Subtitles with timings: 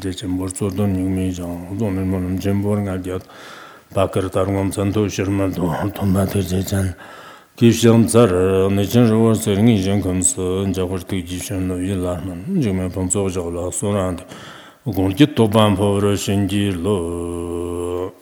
[0.00, 3.17] 제 전부 조던 유미장 돈을 뭐는 전부는 가디어
[3.91, 6.93] 바커 다른 전도 시르만도 돈마들 제잔
[7.55, 14.23] 기시험 자르 내전 로어 서링 이전 검서 이제 걸 뒤지션노 일라는 지금 방송 저라 소나한테
[14.83, 18.13] 공기 또반 보러 신기로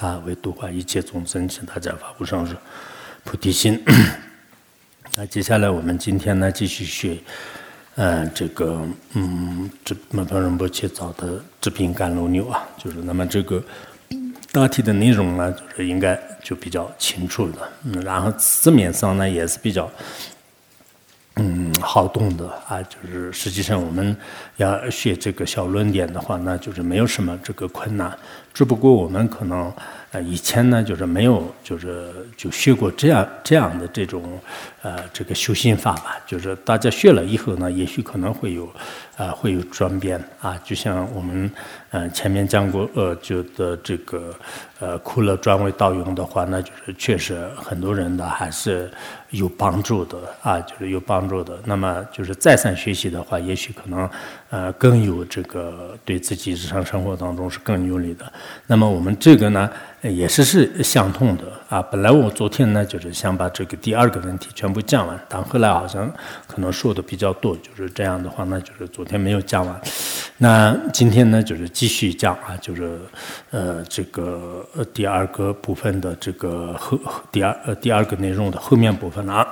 [0.00, 2.56] 啊，为度化一切众生，请大家发布上是
[3.22, 3.84] 菩提心。
[5.14, 7.18] 那接下来我们今天呢，继续学，
[7.96, 8.82] 嗯，这个，
[9.12, 13.62] 嗯，这马旁仁波切早的治病甘露牛啊，就是那么这个
[14.50, 19.90] 大体的内容呢，就是应该就比较清楚的，嗯，然后字面上呢也是比较，
[21.36, 24.16] 嗯，好懂的啊，就是实际上我们
[24.56, 28.18] 要学这个小论点的话，那就是没有什么这个困难，
[28.52, 29.72] 只不过我们可能。
[30.12, 34.38] 呃，以前呢，就是没有，就是就学过这样这样的这种，
[34.82, 36.20] 呃，这个修心法吧。
[36.26, 38.70] 就是大家学了以后呢，也许可能会有，
[39.16, 40.60] 呃，会有转变啊。
[40.62, 41.50] 就像我们，
[41.94, 44.34] 嗯，前面讲过，呃，就的这个，
[44.80, 48.90] 呃，苦乐转为道用的话，那就是确实很多人呢还是
[49.28, 51.58] 有帮助的啊，就是有帮助的。
[51.66, 54.08] 那么就是再三学习的话，也许可能，
[54.48, 58.32] 呃，更有这个对自己日常生活当中是更有利的。
[58.66, 59.70] 那么我们这个呢？
[60.02, 61.80] 也是是相通的啊！
[61.80, 66.12] 本来我昨天呢，就是想把这个第二个问题全部讲完，但后来好像
[66.48, 69.80] 可能说的比较多，就是这样的话，那就是昨天没有讲完。
[70.38, 72.98] 那今天呢，就是继续讲啊，就是
[73.50, 76.98] 呃这个第二个部分的这个后
[77.30, 79.46] 第二呃第二个内容的后面部分啊。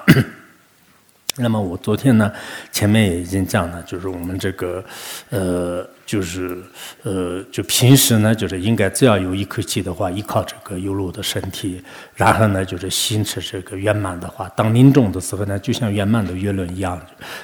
[1.37, 2.31] 那么我昨天呢，
[2.71, 4.85] 前面也已经讲了，就是我们这个，
[5.31, 6.63] 呃，就是
[7.03, 11.83] 呃，就平时呢，就是应该只要有一口气的话，依靠这个有路的身体，
[12.15, 17.01] 然后呢，就是心持这个圆满的话，当临终的时候呢，就像圆满的月轮一样，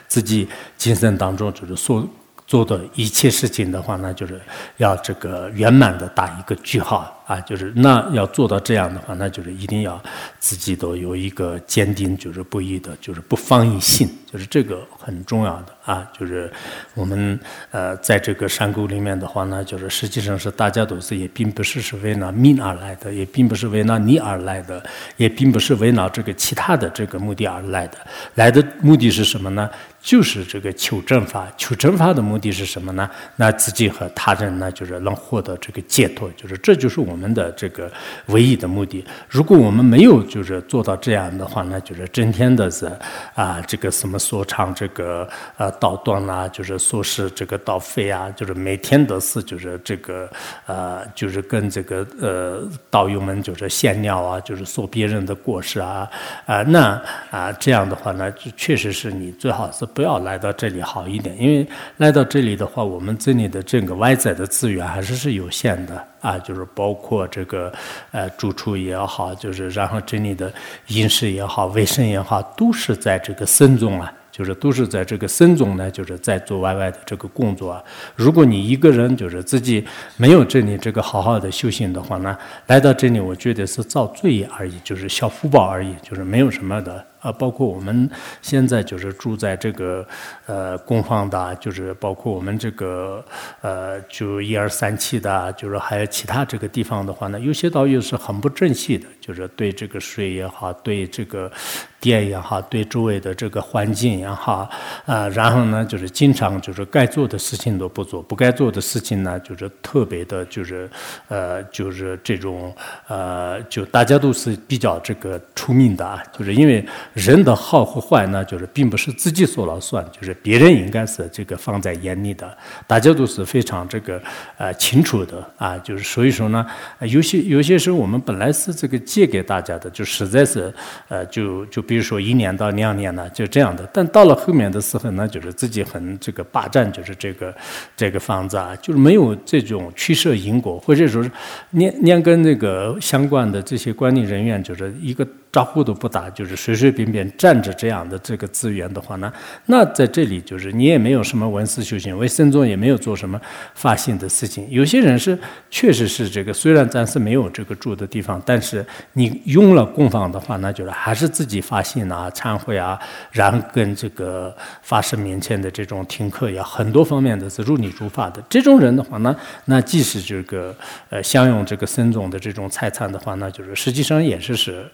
[0.07, 2.07] 自己今生当中就是所。
[2.49, 4.41] 做的一切事情的话呢，就是
[4.77, 10.01] 要这个圆满的打一个句号啊，就是那要做到这样的话，那就是一定要
[10.39, 16.09] 自己都有一个坚定，就是不移的，就是不放逸心，就是这个很重要的啊。
[16.17, 16.49] 就是
[16.95, 17.39] 我们
[17.73, 24.81] 呃在这个山沟里面的话呢，就是实际上是大家都是也并不是是为了命而来的，也并不是为了你而来的，
[25.17, 27.99] 也并不是为了这个其他的这个目的而来的，
[28.37, 29.69] 来的目的是什么呢？
[30.01, 33.11] 就是这个求正法，求正法的目的是什么呢？
[33.35, 37.91] 那自己和他人呢，就是能获得这个解脱，就是这就是我我们的这个
[38.27, 39.03] 唯一的目的。
[39.27, 42.93] 如果我们没有就是做到这样的话，那就是整天的是
[43.35, 50.29] 啊，这个什么说唱这个呃道断啦，就是说是这个道废啊，就是每天都是就是这个
[50.67, 56.07] 呃，就是跟这个呃道友们就是闲聊啊，就是说别人的过失啊
[56.45, 59.87] 啊，那啊这样的话呢，确实是你最好是。
[59.87, 61.67] 不要来到这里好一点，因为
[61.97, 67.73] 来到这里的话，我们这里的这个外在的资源还是是有限的啊，就是包括这个
[68.11, 70.53] 呃住处也好，就是然后这里的
[70.89, 74.13] 饮食也好、卫生也好，都是在这个僧中啊。
[74.33, 77.83] 就是都是在这个僧中呢，就是在做外外的这个工作啊。
[78.15, 79.83] 如果你一个人就是自己
[80.19, 87.03] 没有这里这个好好的修行的话呢，来到这里，我觉得是造罪业而已，就是消福报而已，就是没有什么的。
[87.27, 88.09] 啊，包括我们
[88.41, 90.07] 现在就是住在这个
[90.47, 93.25] 呃公房的，就是包括我们这个
[93.63, 101.51] 呃就一二三期的，就是还有其他这个地方的话呢，有些导游是很不正气的，就是对这个水也好，对这个
[101.99, 104.71] 电也好，对周围的这个环境也好，
[105.05, 110.89] 啊，然后呢就是经常就是该做的事情都不做，不该做的事情呢就是特别的，就是
[111.27, 112.73] 呃就是这种
[113.09, 116.87] 呃就大家都是比较这个出名的啊，就是因为。
[117.17, 122.55] 人的好和坏呢，就是并不是自己说了算，就是别人应该是这个放在眼里的，
[122.87, 124.23] 大家都是非常这个
[124.59, 125.79] 呃清楚的啊。
[125.79, 126.67] 就是所以说呢，
[127.01, 130.71] 有些有些时候我们本来是这个借给大家的，就实在是
[131.09, 133.89] 呃就就比如说一年到两年呢，就这样的。
[133.95, 137.57] 但到了后面的时候呢，就是自己很这个霸占，就是这个
[137.97, 141.31] 这个房子啊，就是没有这种驱舍因果，或者说是
[141.71, 145.27] 连连跟那个相关的这些管理人员，就是一个。
[145.53, 149.33] 招呼都不打，就是随随便便站着这样的这个资源的话呢，
[149.65, 153.41] 那在这里就是你也没有什么文思修行，为僧众也没有做什么
[153.75, 154.67] 发心的事情。
[154.69, 155.39] 有些人是
[155.71, 158.85] 确实是这个，虽然暂时没有这个住的地方，但是
[159.15, 162.99] 你用了供房的话，那就是还是自己发心啊、忏悔啊，
[163.33, 168.43] 然后跟这个法师面前的这种听课呀，很多方面的是如理如法的。
[168.51, 169.35] 这种人的话呢，
[169.65, 170.77] 那即使这个
[171.09, 174.85] 呃享用这个僧众的这种财产的话，那就是实际上也是是。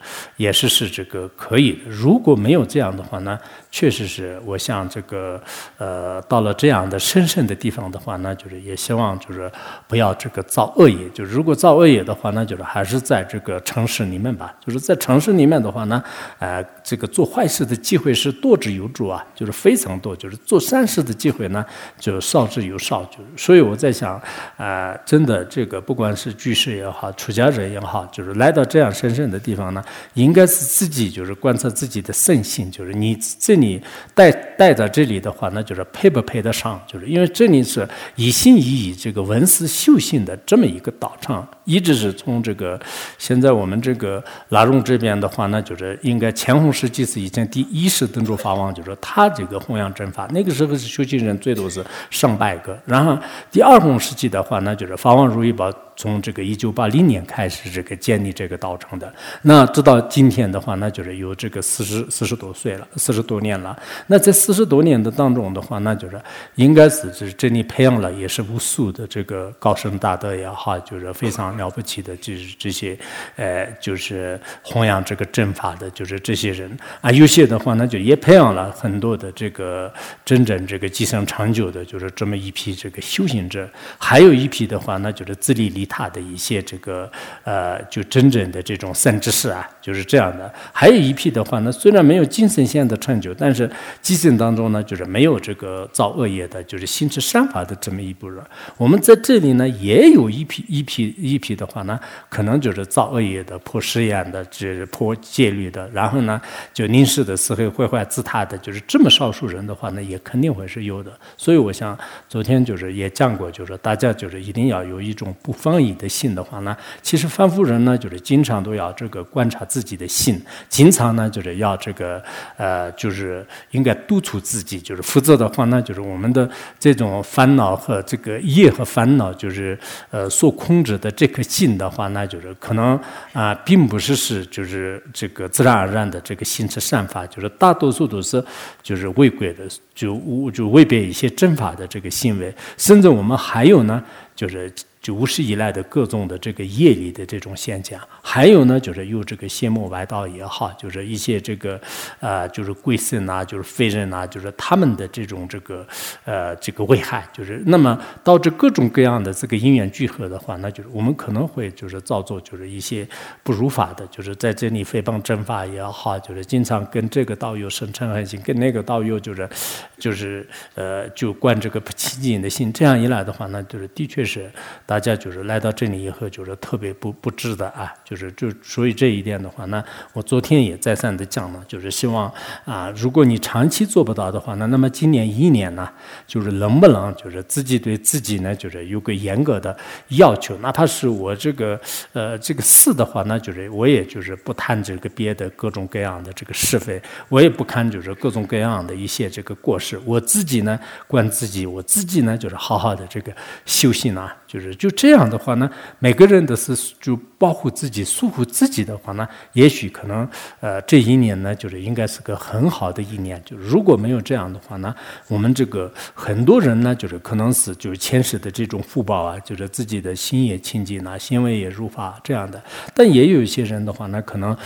[0.43, 1.79] 也是是这个可以的。
[1.89, 3.39] 如果没有这样的话呢，
[3.71, 5.41] 确实是我像这个
[5.79, 9.51] 呃到了这样的神圣的地方的话，呢就是也希望就是
[9.87, 11.09] 不要这个造恶业。
[11.11, 14.53] 就如果造恶业的话，那就是还是在这个城市里面吧。
[14.65, 16.03] 就是在城市里面的话呢，
[16.41, 20.17] 呃，这个做坏事的机会是多之有主啊，就是非常多。
[20.17, 21.65] 就是做善事的机会呢，
[21.99, 23.05] 就少之又少。
[23.05, 24.21] 就是所以我在想，
[24.57, 29.85] 啊，真的这个不管是居士也好，出家人也好，就是来到这样神圣的地方呢，
[30.15, 33.79] 应应该是自己就是观测自己的圣性，就是你这里
[34.15, 36.81] 带带在这里的话，那就是配不配得上？
[36.87, 37.87] 就是因为这里是
[38.17, 42.81] 一心一意这个文思修行的这么一个道场，一直是从这个
[43.19, 53.19] 现在我们这个拉荣这边的话，那就是应该乾隆时期是以前第一世登州法王，就是他这个弘扬正法，那个时候是修行人最多是上百个，然后
[53.51, 55.71] 第二洪时期的话，那就是法王如意宝。
[56.03, 63.79] 从这个一九八零年开始，这个建立这个道场的，那直到今天的话，那就是有这个四十四十多岁了，四十多年了。
[64.09, 66.21] 那在四十多年的当中的话，那就是
[66.57, 72.99] 应该是是这里培养了也是无数的这个高僧大德也好，就是非常了不起的，就是这些，
[73.37, 77.13] 呃，就是弘扬这个正法的，就是这些人啊。
[77.13, 79.95] 有些的话，那就也培养了很多的这个
[80.25, 83.71] 真正这个继承长久的，就是这么一批这个修行者。
[83.99, 85.87] 还有一批的话，那就是自立离。
[85.93, 87.11] 他的一些这个
[87.45, 90.51] 呃，就真正的这种善知识啊，就是这样的。
[90.73, 98.39] 还有一批的话呢，虽然没有精神线的成就，但是基层当中呢，就是没有这个造恶业的，就是心持善法的这么一部分。
[98.79, 102.01] 我们在这里呢，也有一批一批一批的话呢，
[102.31, 106.41] 可能就是造恶业的、破誓言的、这破戒律的，然后呢，
[106.73, 111.13] 就临世的时候毁坏自他的，就是这么少数人的话呢，也肯定会是有的。
[111.37, 111.99] 所以我想
[112.29, 115.83] 昨天就是也讲过，就是大家就是一定要有一种不分放。
[115.83, 122.23] 你的心的话呢，其实凡夫人呢，就是经常都要这个观察自己的心，经常呢就是要这个
[122.57, 126.49] 呃，就是应该督促自己，就是否则的话呢，就是我们的
[126.79, 129.77] 这种烦恼和这个业和烦恼，就是
[130.11, 132.97] 呃所控制的这颗心的话，那就是可能
[133.33, 138.45] 啊，并不是是就是这个自然而然的这个心持善法，就是大多数都是
[138.85, 144.01] 就是违规的，就就违背一些正法的这个行为，甚至我们还有呢，
[144.37, 144.73] 就是。
[145.03, 151.81] 就无始以来的各种的这个业力的这种现象，还有呢，就是有这个邪魔外道也好，就是一些这个
[152.21, 155.85] 呃，就是鬼神呐，就是非人呐，就是他们的这种这个
[156.25, 163.05] 呃这个危害，就是那么导致各种各样的这个因缘聚合的话，那就是我们可能会就是造作就是一些
[163.43, 169.51] 不如法的，就是在这里诽谤正法也好，就是经常跟这个道友生嗔恨心，跟那个道友就是
[169.99, 174.49] 就是呃就观这个不清净的心，这样一来的话，那就是的确是。
[174.93, 182.31] 大家就是来到这里以后，就是特别不不值得啊，就是就所以这一点的话呢，我昨天也再三的讲了，就是希望
[182.67, 185.91] 啊，如果你长期做不到的话呢，那么今年一年呢，
[186.27, 189.75] 就是能不能就是自己对自己呢，就是有个严格的
[190.09, 191.81] 要求，哪怕是我这个
[192.13, 197.01] 呃这个事的话，那就是我也就是不谈这个别的各种各样的这个是非，
[197.31, 203.35] 我也不看就是各种各样的一些这个过失，我自己呢管自己，我自己呢就是好好的这个
[203.65, 204.75] 修行啊，就是。
[204.75, 205.71] 就这样的话呢，
[206.01, 210.29] 每个人都是就保护自己、束缚自己的话呢，也许可能
[210.61, 213.41] 呃这一年呢，就是应该是个很好的一年。
[213.45, 214.95] 就如果没有这样的话呢，
[215.29, 222.63] 我们这个很多人呢，就是可能是就是前世的这种福报啊，就是自己的心也清净啊，行为也如法这样的。
[222.95, 224.57] 但也有一些人的话呢，可能。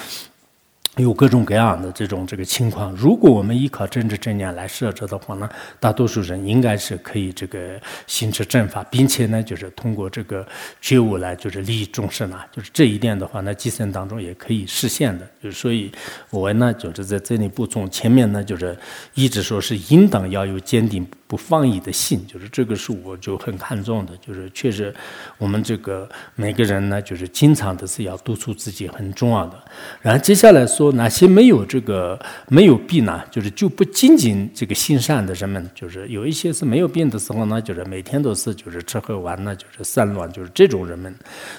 [1.03, 5.49] 有各种各样的这种这个情况，如果我们依靠政治正念来设置的话呢，
[5.79, 10.47] 大多数人应该是可以这个行持正法，并且呢，就是通过这个
[10.81, 15.29] 觉悟来就是利益众生啊，就是这一点的话，那计算当中也可以实现的。
[15.43, 15.93] 就所以，
[16.31, 18.75] 我呢就是在这里补充，前面呢就是
[19.15, 21.07] 一直说是应当要有坚定。
[21.28, 24.95] 不放逸的心，就是这个是我就很看重的，就是确实
[25.38, 29.61] 我们这个每个人呢，就是经常的是要督促自己很重要的。
[30.00, 32.16] 然后接下来说哪些没有这个
[32.49, 33.21] 没有病呢？
[33.28, 41.12] 就是就不仅仅这个心善的人们，就是有一些是没有病的时候呢，就是每天都是就是吃喝玩乐，就是散乱，就是这种人们。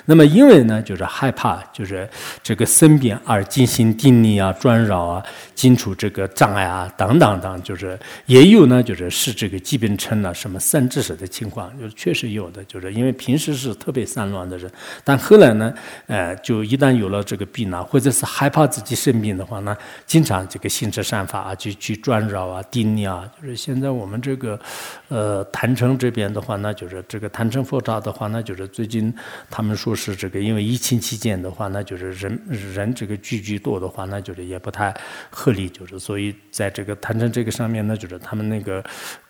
[0.06, 2.10] 那么因为呢，就是害怕就是
[2.42, 5.22] 这个生病而进行定力啊、专扰啊、
[5.54, 9.57] 进出这个障碍啊等等等，就是也有呢，就是是这个。
[9.58, 14.72] 个疾病成了什么三知识的情况，就是确实有的，就是因为平时是特别散乱的人，
[15.04, 15.74] 但后来呢，
[16.06, 24.60] 呃，就一旦有了这个病啊，或者是害怕自己生病的话呢，经常这个心驰善法啊，去去转扰啊、定力啊，就是现在我们这个
[25.08, 29.14] 呃坛城这边的话呢，就是这个坛城佛刹的话呢，就是最近
[29.50, 32.40] 他们说是这个因为疫情期间的话，那就是人
[32.76, 34.94] 人这个聚居多的话，那就是也不太
[35.30, 38.84] 合理，就是所以在这个坛城这个上面呢，就是他们那个。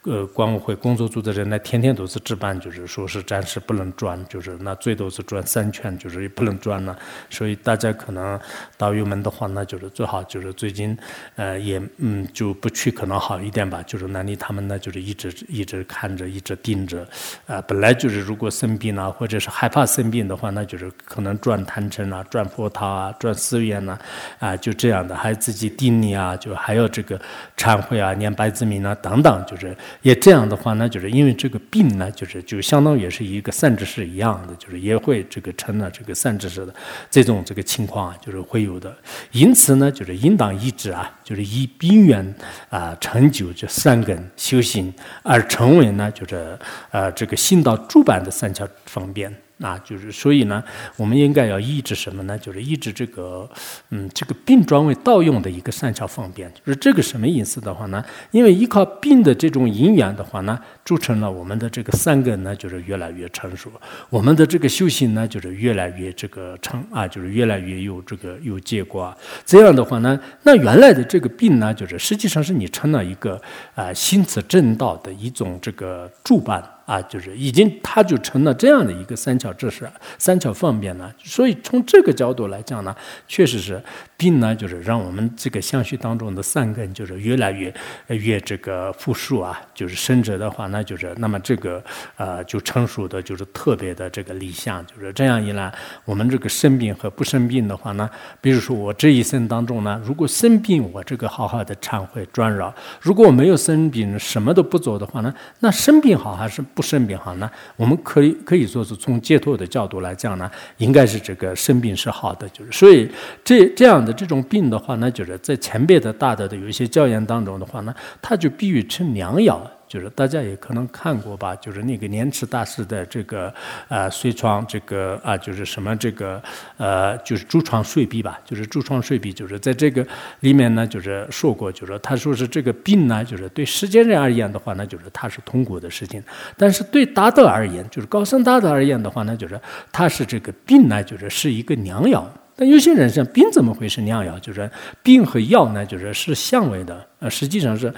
[0.03, 6.97] 呃，管委会工作组的人呢，天天都是值班，就是说是暂时不能转，就是那最多是转三圈，就是也不能转了。
[7.29, 8.39] 所以大家可能
[8.77, 10.97] 导游们的话，那就是最好就是最近
[11.36, 13.83] 呃也嗯就不去可能好一点吧。
[13.83, 17.07] 就是那里他们呢，就是一直一直看着，一直盯着。
[17.45, 23.97] 啊，本来就是如果生病啊，或者是害怕生病的话，那就是可能转坛城啊，转佛塔啊，转寺院呐，
[24.39, 27.19] 啊就这样的，还自己定力啊，就还有这个
[27.57, 29.75] 忏悔啊，念白字明啊等等，就是。
[30.08, 36.74] 也这样的话呢，就是因为这个病呢，就是就相当于是一个善知识一样的，就是也会这个成了这个善知识的
[37.12, 38.96] 这种这个情况啊，就是会有的。
[39.34, 42.36] 因此呢，就是应当一直啊，就是以病缘
[42.70, 46.58] 啊成就这三根修行，而成为呢，就是
[46.92, 49.36] 呃这个信道诸般的三条方便。
[49.60, 50.64] 那就是，所以呢，
[50.98, 52.38] 我们应该要抑制什么呢？
[52.38, 53.50] 就是抑制这个，
[53.90, 56.48] 嗯，这个病转为道用的一个善巧方便。
[56.64, 58.06] 就是这个什么意思的话呢？
[58.30, 63.72] 因为依靠病的这种因缘的话呢，铸成了我们的这个三根呢，就是越来越成熟。
[64.12, 69.12] 我们的这个修行呢，就是越来越这个成啊，就是越来越有这个有结果。
[69.44, 73.42] 这样的话呢，那原来的这个病呢，就是实际上是你成了一个
[73.74, 76.64] 啊心此正道的一种这个助伴。
[76.88, 79.86] 啊，就是已经，它就成了这样的一个三巧知识，
[80.17, 81.13] 三巧方便了。
[81.22, 82.96] 所以从这个角度来讲呢，
[83.27, 83.84] 确实是
[84.17, 87.74] 病呢，就是让我们这个相续当中的三根就是越来越
[88.07, 91.83] 越这个复数啊，就是生者的话，那就是那么这个
[92.17, 98.09] 呃就成熟的就是特别的这个理想，就是这样一来，我们这个生病和不生病的话呢，
[98.41, 106.57] 比如说我这一生当中呢，如果生病，我这个好好的忏悔转扰；如果我没有生病，什么都不做的话呢，那生病好还是？
[106.74, 107.50] 不生病好呢？
[107.75, 113.09] 我们可以可以说是从解脱的角度来讲呢，应该是这个生病是好的，就是所以
[113.43, 119.62] 这这样这种病的话呢，就是在前辈的大德的有一些教言当中的话呢，他就比喻成良药。
[119.88, 123.54] 就是大家也可能看过吧，就是那个莲池大师的这个
[123.88, 126.44] 呃随床这个啊，就是什么这个
[126.76, 130.06] 呃，就是诸床睡壁吧，就是诸床睡壁，就是在这个
[130.42, 136.22] 里面呢，就是说过，就是他说是这个病呢，就是对世间人而言的话呢，就是它是痛苦的事情，
[136.58, 139.58] 但是对大德而言，就是高僧大德而言的话呢，就是
[139.94, 142.30] 他是这个病呢，就是是一个良药。
[142.58, 144.38] 但有些人像病怎么会是良药？
[144.40, 144.70] 就是
[145.02, 147.94] 病和药呢，就是是相位的，呃，实际上是。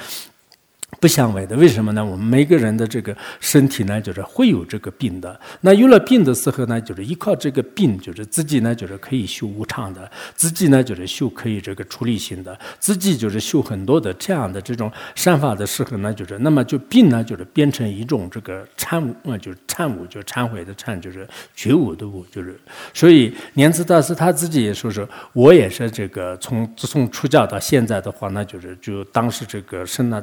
[1.00, 2.04] 不相违的，为什么呢？
[2.04, 5.40] 我们每个人的这个身体呢，就是会有这个病的。
[5.62, 21.26] 那有了病的时候呢，就是依靠这个病，就是自己呢，就是可以修无常的，自己呢，就是修可以这个处理性的，自己就是修很多的这样的这种善法的时候呢，就是那么就病呢，就是变成一种这个忏悟，呃，就是忏悟，就忏悔的忏，就是
[21.56, 22.60] 觉悟的悟，就是。
[22.94, 30.22] 所以莲池大师他自己也说说，我也是这个从自从出家到现在的话，那就是就当时这个生了。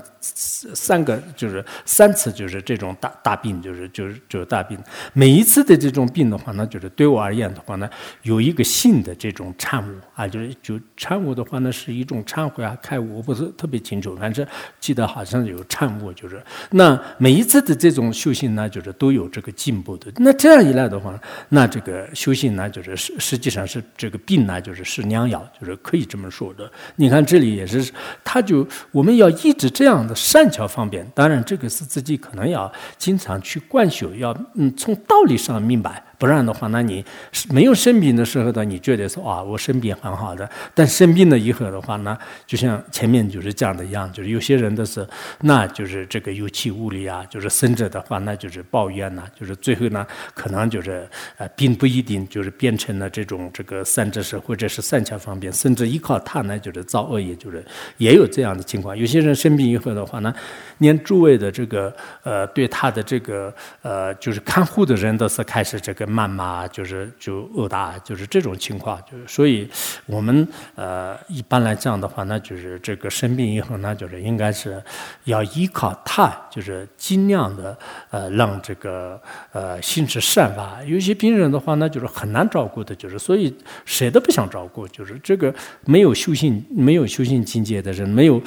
[0.75, 4.79] 三个就是三次，就是这种大大病，就是就是就是大病。
[5.13, 7.89] 每一次的这种病的话呢，就是对我而言的话呢，
[8.23, 14.45] 有一个性的这种忏悟啊，就是就忏悟的话呢，是一种忏悔啊、开悟，我不是特别清楚，反正
[14.81, 20.11] 记得好像有忏悟，就是那每一次的这种修行呢，就是都有这个进步的。
[20.17, 21.17] 那这样一来的话，
[21.51, 26.69] 那这个修行呢，就是实实际上是这个病呢，就是是良药，就是可以这么说的。
[26.97, 27.93] 你看这里也是，
[28.25, 30.47] 他就我们要一直这样的善。
[30.57, 36.03] 较方便，当然这个是自己可能要经常去灌修，要嗯从道理上明白。
[36.19, 37.05] 不然的话，那你
[37.51, 40.49] 没有生病的时候呢，你觉得说啊，我生病很好的。
[40.75, 45.07] 但生病了以后的话呢，就像前面就是讲的一样，就是有些人的是，
[45.43, 51.07] 那就是这个有气无力啊，就是生者的话，那就是抱怨呐，就是最后呢，可能就是
[51.37, 57.63] 呃，并不一定就是变成了这种这个三知识或者是三巧方便，甚至依靠他呢，就是造恶业，就是
[57.99, 58.97] 也有这样的情况。
[58.97, 60.35] 有些人生病以后的话呢，
[60.79, 66.06] 连诸位的这个呃，对他的这个呃，就是看护的人都是开始这个。
[66.07, 69.69] 谩骂就是就殴打，就是这种情况，就是所以
[70.07, 74.83] 我们呃一般来讲的话，那就是这个生病以后，那就是应该是
[75.25, 77.77] 要依靠他，就是尽量的
[78.11, 79.21] 呃让这个
[79.53, 80.83] 呃心持善法。
[80.85, 88.41] 有些病人的话，那就是很难照顾的，就是所以谁都不想照顾，就是这个没有修行、没有修行境界的人，没有。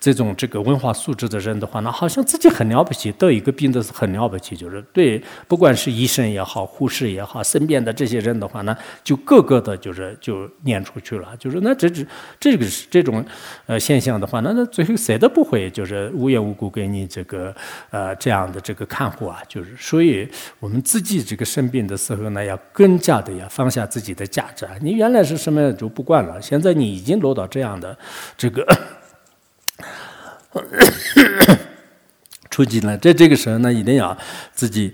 [0.00, 12.06] 这种这个文化素质的人的话，那好像自己很了不起，得一个病的是很了不起，就是对，不管是医生也好，护士也好，身边的这些人的话呢，就个个的就是就撵出去了，就是那这这
[12.40, 13.22] 这个是这种
[13.66, 17.54] 呃现象的话，那那最后谁都不会就是无缘无故给你这个
[17.90, 20.26] 呃这样的这个看护啊，就是所以
[20.60, 27.94] 我们自己这个生病的时候呢，要更加的要放下自己的价值啊，你原来是什么就不管了，现在你已经落到这样的
[28.38, 28.66] 这个。
[32.50, 34.16] 出境了，在这个时候呢，一定要
[34.52, 34.92] 自己。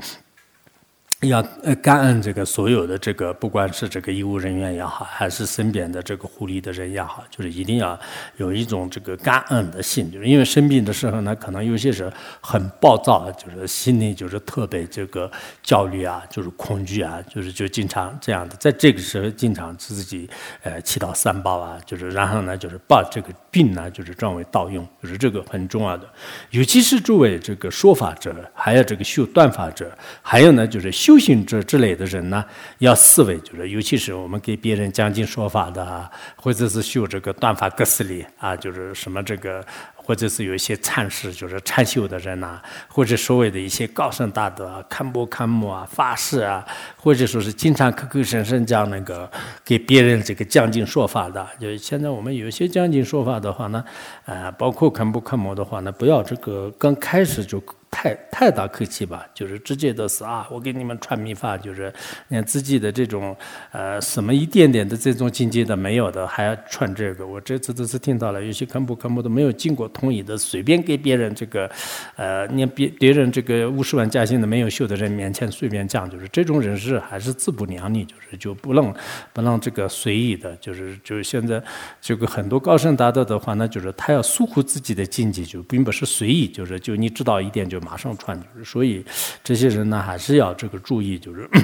[1.23, 7.99] 要呃感恩这个所有的这个，不管是这个医务人员也好，还是身边的这个护理的人也好，就是一定要
[8.37, 15.31] 有一种这个感恩的心，就是因为生病的时候呢，可能有些是很暴躁，就是心里就是特别这个
[15.63, 20.29] 焦虑啊，就是恐惧啊，就是就经常这样的，在这个时候经常自己
[20.63, 26.07] 呃祈祷三宝啊，就是然后呢，就是把这个病呢，就是转为道用，就是这个很重要的，
[26.51, 30.93] 尤其是作为这个说法者，还有这个修断法者，还有呢就是。
[31.07, 32.45] 修行者之类的人呢，
[32.79, 49.31] 要思维，就是尤其是我们给别人讲经说法的，或者是修这个断法格斯里啊，就是什么这个，或者是有一些禅师，就是禅修的人呐，或者所谓的一些高僧大德啊，堪布堪木啊，法师啊，或者说是经常口口声声讲那个
[49.65, 53.85] 给别人这个讲经说法的，就现在我们有些讲经说法的话呢，
[54.25, 57.63] 呃，包括堪布堪木的话呢，不要这个刚开始就。
[57.89, 61.91] 太太大客气吧，就是直接的是啊，我给你们传秘法，就是
[62.29, 63.35] 连自己的这种
[63.71, 67.27] 呃什么一点点的这种境界都没有的，还要传这个。
[67.27, 71.71] 我这次都是听到了，有些科目科目都没有经过同意的，随便给别人这个
[72.17, 78.93] 呃，连别别人这个五十万加薪的没有修的人面前随便讲，就是这种人是还是自不量力，就是就不能
[79.33, 81.63] 不能这个随意的，就是就是现在
[82.03, 87.77] 这个很多高僧大德的话，那就是他要疏忽自己的境界，就并不是随意，就是就你知道一点就。
[87.87, 89.05] 马上传，所以
[89.45, 91.49] 这些人呢，还是要这个注意，就是。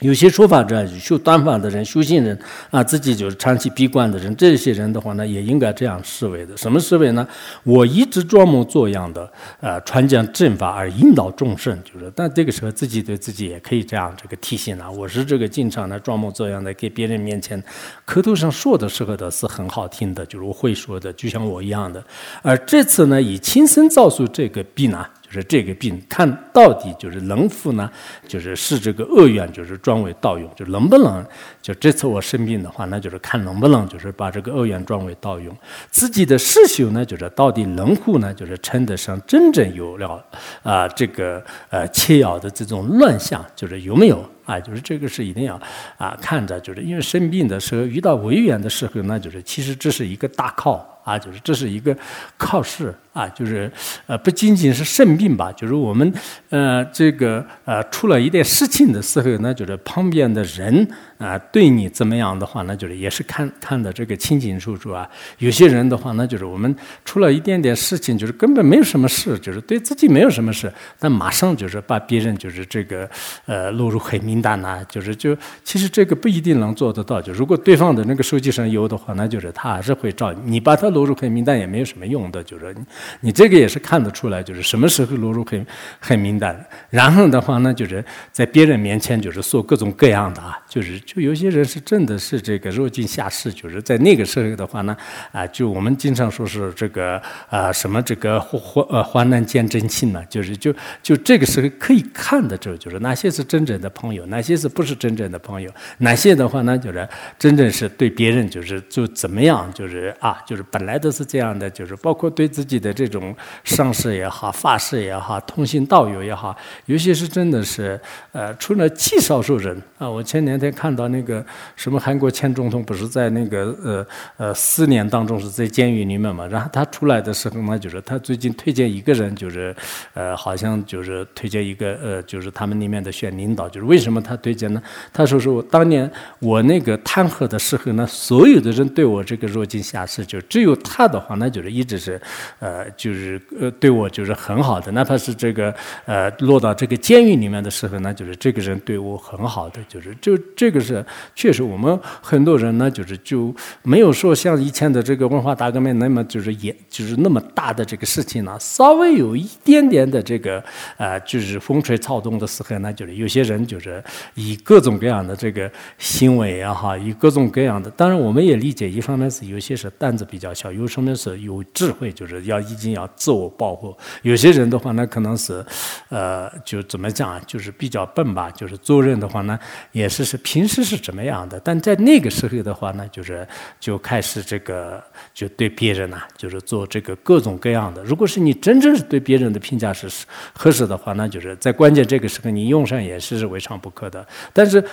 [0.00, 2.36] 有些说法者，修单法的人、修行人
[2.68, 6.54] 啊，自己就是长期闭关的人，这些人的话呢，也应该这样思维的。
[6.56, 7.26] 什么思维呢？
[7.62, 12.12] 我一直装模作样的，呃，传讲正法而引导众生，就是。
[12.14, 17.62] 但这个时候，自己对自己也可以这样这个提醒啊，我是这个经常呢装模作样的，给别人面前
[18.04, 22.04] 口头上说的时候的是很好听的，就是我会说的，就像我一样的。
[22.42, 25.06] 而这次呢，以亲身造出这个病呢。
[25.34, 27.90] 是这个病，看到底就是能否呢？
[28.26, 31.24] 就是是这个恶缘，就是转为道用，就能不能？
[31.60, 35.54] 就这次我生病的话，那就是看能不能，就是把这个恶缘转为道用。
[35.90, 38.32] 自己的世修呢，就是到底能否呢？
[38.32, 40.24] 就是称得上真正有了
[40.62, 44.24] 啊，这个呃切要的这种乱象，就是有没有？
[44.44, 45.58] 啊，就是这个是一定要
[45.96, 51.96] 啊看着，就是因为生病的时候遇到危缘的时候，那就是其实这是一个大靠啊，就是这是一个
[52.36, 53.72] 靠试啊，就是
[54.06, 56.12] 呃不仅仅是生病吧，就是我们
[56.50, 60.86] 呃这个呃出了一点事情的时候，那就是旁边的人。
[61.16, 65.08] 啊，对你怎么样的话，那就是也是看看的这个清清楚楚啊。
[65.38, 66.74] 有些人的话，那就是我们
[67.04, 73.08] 出了一点点事情，就是根本没有什么事，就是对自己没有什么事，但马上就是把别人就是这个
[73.46, 77.22] 呃落入黑名单呐，就是就其实这个不一定能做得到。
[77.22, 82.42] 就如果对方的那个手机上有的话，那就是他还是会找你，把他落入黑名单也没有什么用的。
[82.42, 82.74] 就是
[83.20, 85.64] 你这个也是看得出来，就是什么时候落入黑
[86.00, 86.58] 黑名单，
[86.90, 90.94] 然后的话呢，就是在别人面前就是说各种各样的啊，就是。
[91.04, 94.96] 就有些人是真的是这个入境下世，就是在那个时候的话呢，
[95.32, 107.06] 啊，就我们经常说是这个啊什么这个患呃患难见真情呢，就是就就这个时候可以看的，就就是哪些是真正的朋友，哪些是不是真正的朋友，哪些的话呢，就是
[107.38, 118.00] 真正是对别人就是就怎么样，就是啊，就是本来都是这样的，就是包括对自己的这种上士也好，法师也好，通信道友也好，有些是真的是
[118.32, 120.94] 呃，除了极少数人啊，我前两天看。
[120.94, 126.46] 到那个什么韩国前总统不是在那个呃呃四年当中是在监狱里面嘛？
[126.46, 129.74] 然后他出来的时候呢，就是他最近推荐一个人，就是
[130.12, 134.80] 呃好像就是推荐一个呃就是他们里面的选领导，就是为什么他推荐呢？
[135.12, 142.20] 他说是我当年我那个弹劾的时候呢，所有的人对我这个落井下石，就只有他的话，那就是一直是
[142.60, 150.84] 呃就是呃对我就是很好的，哪怕是这个呃落到这个监狱里面的时候，那就是这个人对我很好的，就是就这个。
[150.84, 151.02] 是，
[151.34, 153.50] 确实，我们很多人呢，就是就
[153.82, 160.62] 没有说像以前的这个文化大革命那么就是也就是那么大的这个事情呢，稍微有一点点的这个
[160.98, 170.70] 呃，就是风吹草动的时候呢，就是有些人就是以各种各样的这个行为啊哈，以各种各样的，当然我们也理解，一方面是有些是胆子比较小。
[170.70, 173.96] 有什么是有智慧，就是要一定要自我保护。
[174.22, 175.64] 有些人的话呢，可能是，
[176.08, 179.56] 呃，就怎么讲，就是比较笨吧，就是做人的话呢，
[179.92, 183.46] 也是是平时是怎么样的，但在那个时候的话呢，就是
[183.78, 185.00] 就开始这个
[185.32, 188.02] 就对别人呐，就是做这个各种各样的。
[188.02, 190.08] 如果是你真正是对别人的评价是
[190.52, 194.26] 合适的话，那就是在关键这个时候你用上也是是未尝不可的。
[194.52, 194.84] 但是。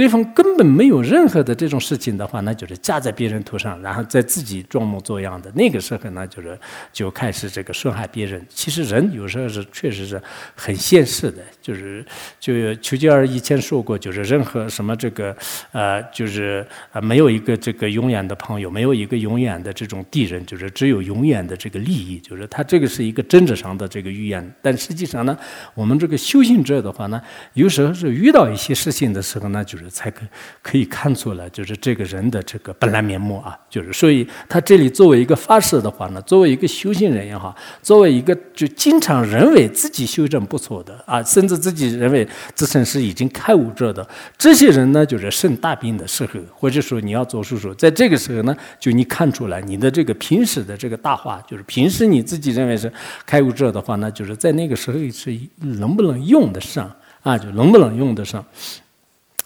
[0.00, 5.52] 对方根本没有任何的这种事情的话，那就是架在别人头上，然后在自己装模作样的。
[5.54, 6.58] 那个时候呢，就是
[6.90, 8.42] 就开始这个损害别人。
[8.48, 10.18] 其实人有时候是确实是
[10.54, 12.02] 很现实的，就是
[12.38, 15.36] 就丘吉尔以前说过，就是任何什么这个
[15.72, 22.18] 呃，就是呃没有一个这个永远的朋友，没有一个永远的这种敌人，就是只有永远的这个利益。
[22.20, 25.36] 就是他这个是一个政治上的这个预言，但实际上呢，
[25.74, 27.20] 我们这个修行者的话呢，
[27.52, 29.89] 有时候是遇到一些事情的时候呢，就是。
[29.90, 30.24] 才可
[30.62, 52.92] 可以看出来，就是这个人的这个本来面目啊，就是所以他这里作为一个发誓的话呢，作为一个修行人也好，作为一个就经常认为自己修正不错的啊，甚至自己认为自身是已经开悟者的这些人呢，就是生大病的时候，或者说你要做手术，在这个时候呢，就你看出来你的这个平时的这个大话，就是平时你自己认为是
[53.26, 56.90] 开悟者的话呢，就是在那个时候是能不能用得上
[57.22, 58.44] 啊，就能不能用得上。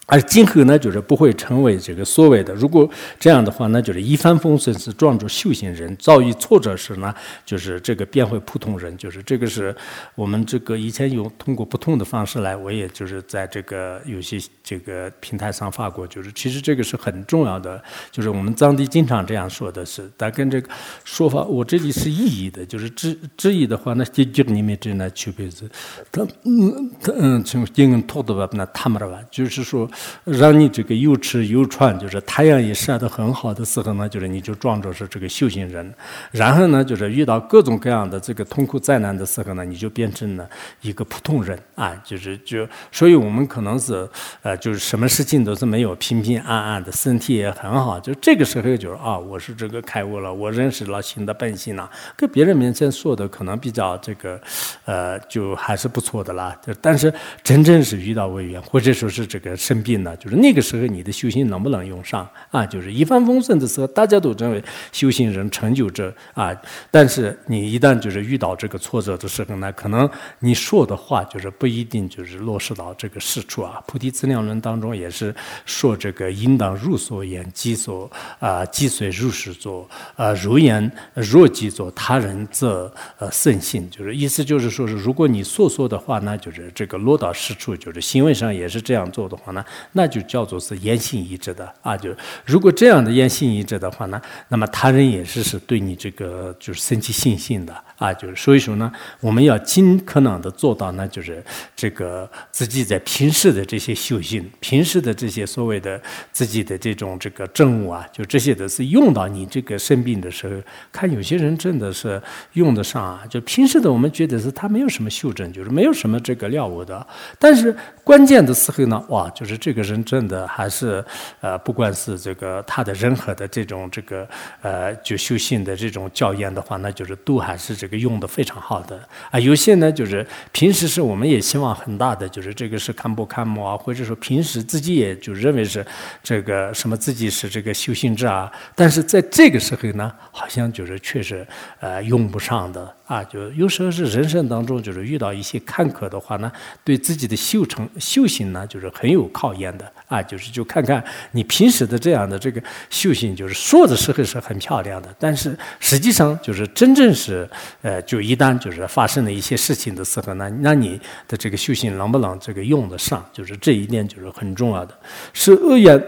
[0.06, 2.54] 而今后呢，就是不会成为这个所谓的。
[2.54, 2.88] 如果
[3.18, 7.14] 这样的话，那就是一帆风顺是壮着修行人，遭遇挫折时呢，
[7.46, 8.94] 就是这个变回普通人。
[8.98, 9.74] 就是这个是
[10.14, 16.06] 我们这个以前有通过不同的方式来，我也就是在这个有些这个平台上发过。
[16.06, 20.68] 就是其实这个是很重要的，就是我们藏地经常这样说的是，但跟这个
[21.02, 25.68] 说法我这里是意义的，就是质质疑的话，那就就你们这那区别是，
[26.12, 29.90] 他嗯他嗯从英文拖的吧，那他们的吧，就是说。
[30.24, 35.87] 让你这个又吃又穿，就是太阳一晒得很好的时候呢，就是你就装着是这个修行人；
[36.33, 40.48] 然后呢，就是遇到各种各样的这个痛苦灾难的时候呢，你就变成了
[40.80, 44.09] 一个普通人啊，就是就，所以我们可能是
[44.42, 54.40] 呃，就是什么事情都是没有平平安安的，身体也很好，就这个时候就是啊，我是这个开悟了，我认识了新的本性了，跟别人面前说的可能比较这个
[54.87, 56.59] 呃，就还是不错的啦。
[56.80, 59.83] 但是真正是遇到委员，或者说是这个生。
[59.84, 62.66] 病呢，就是那个时候你的修行能不能用上啊？
[62.66, 66.52] 就是一帆风顺的时候，大家都认为修行人成就者啊。
[66.90, 73.82] 但是你一旦就是遇到这个挫折的时候呢，可能你说的话就是不一定就是落实到这个事处啊。
[73.86, 75.34] 菩提资粮论当中也是
[75.66, 83.88] 说这个应当入所言，即所啊，即随入室作啊，如言若即作他人则呃甚信。
[83.90, 89.64] 就是意思就是说是，如果你所说的话呢，就是这个落到实处，就是行为上也是这样做的话呢。
[89.92, 101.42] 那就叫做是言行一致的啊，就如果这样的言行一致的话呢，那么他人也是是对你这个就是生起信心的啊，就是所以说呢，我们要尽可能的做到呢，就是
[101.74, 117.06] 这个自己在平时的这些修行，平时的这些所谓的自己的这种这个政务啊，就这些都是用到你这个生病的时候，看有些人真的是用得上啊，就平时的我们觉得是他没有什么修正，就是没有什么这个了无的，
[117.38, 119.54] 但是关键的时候呢，哇，就是。
[119.64, 121.03] 这个人真的还是，
[121.40, 124.29] 呃，不管是这个他的任何的这种这个
[124.61, 129.00] 呃，就修行的这种教研的话，那就是都还是这个用的非常好的
[129.31, 129.40] 啊。
[129.40, 135.83] 有些呢，就是平时是我们也希望很大的，就是这个是看不看摩啊，或者说平时自己也就认为是
[136.22, 141.46] 这个什么自己是这个修行者啊，但是在这个时候呢，好像就是确实
[141.81, 142.94] 呃用不上的。
[143.06, 146.50] 啊，就有时候是人生当中，就是遇到一些坎坷的话呢，
[146.82, 150.22] 对自己的修成修行呢，就是很有考验的啊。
[150.22, 157.48] 就是就看看你平时的这样的这个修行，就是说的时候是很漂亮的，但是实际上就是真正是
[157.82, 164.98] 呃，就一旦就是发生了一些事情的时候呢，那你的这个修行能不能这个用得上，就是这一点就是很重要的，
[165.34, 166.02] 是恶缘。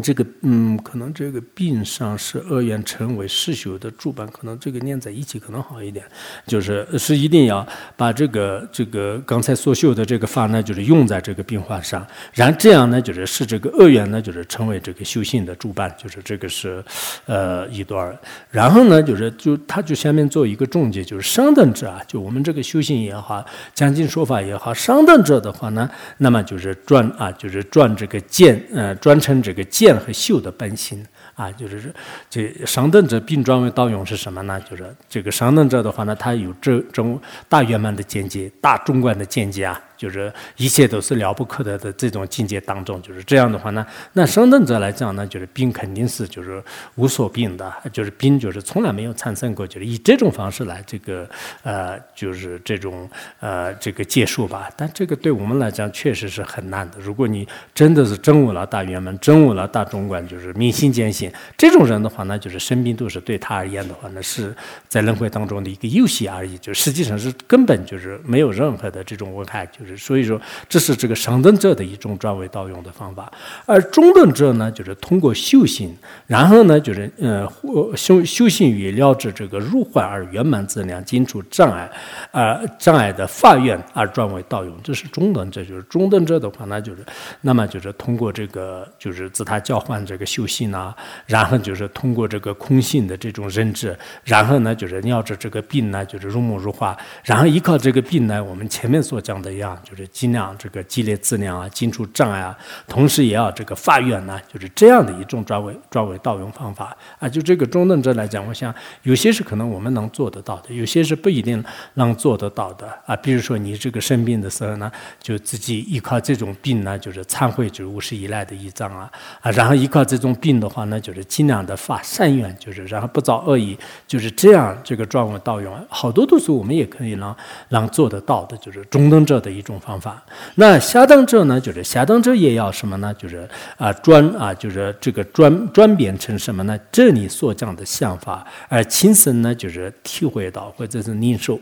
[0.00, 6.04] 这个嗯，可能这个病上是恶缘成为世修的主板，可能这个念在一起可能好一点。
[6.46, 16.84] 就是是一定要把这个这个刚才所修的这个法呢，就是用在这个病患上，然这样呢，就是使这个恶缘呢，就是成为这个修行的主板，就是这个是
[17.26, 18.16] 呃一段
[18.48, 29.64] 然后呢，就是就他就下面做一个总结，就是上等者啊，就我们这个修行也好，讲经说法也好，上等者的话呢，那么就是转啊，就是转这个见，呃，转成这个。
[29.80, 31.02] 剑和袖的本性
[31.34, 31.90] 啊，就是
[32.28, 34.60] 这上等者并转为道用是什么呢？
[34.70, 39.80] 就是这个上等者的话呢，他有这种大圆满的见解、大中观的见解啊。
[40.00, 46.62] 就是一切都是了不可得的这种境界当中，就是这样的话呢，那生等者来讲呢，就是病肯定是就是
[46.94, 51.28] 无所病的，就是病就是从来没有产生过，就是以这种方式来这个
[51.62, 53.06] 呃，就是这种
[53.40, 54.70] 呃这个结束吧。
[54.74, 56.98] 但这个对我们来讲确实是很难的。
[56.98, 64.56] 如果你真的是真悟了大圆满，真悟了大中观，就是明心见性，这种人的话呢，就是生病都是对他而言的话呢，是
[64.88, 73.30] 在轮回当中的一个游戏而已，就实际上是根本就是没有任何的这种危害，就是所以说这是这个上等者的一种转为道用的方法，
[73.66, 75.94] 而中等者呢，就是通过修行，
[76.26, 77.50] 然后呢，就是呃
[77.96, 81.90] 修修行于了知这个入幻而圆满自量，尽除障碍，
[82.32, 87.04] 呃障碍的法愿而转为道用，这是中等者，就是中等者的话，那就是
[87.40, 90.94] 那么就是通过这个就是自他交换这个修行啊，
[91.26, 107.28] 然后就是通过这个空性的这种认知，然后呢，就是尿着这个病呢，就是如梦如化，然后依靠这个病呢，我们前面所讲的一样，就是尽量这个积累资量啊，尽除障碍啊，同时也要这个发愿呢，就是这样的一种转为转为道用方法啊。
[107.28, 111.62] 就这个中等者来讲，我想有些是可能我们能做得到的，有些是不一定
[111.94, 113.14] 能做得到的啊。
[113.16, 114.90] 比如说你这个生病的时候呢，
[115.20, 127.36] 就自己依靠这种病呢，就是忏悔，就是无始以来的一障啊啊，然后依靠这种病的话呢，就是尽量的发善愿，就是然后不造恶意，就是这样这个转为道用，好多都是我们也可以让
[127.68, 130.22] 让做得到的，就是中等者的一种种方法。
[130.56, 133.14] 那下等者呢，就是下等者也要什么呢？
[133.14, 136.78] 就是啊转啊，就是这个转转变成什么呢？
[136.90, 141.58] 这里所讲的想法，而亲身呢，就是体会到或者是领受。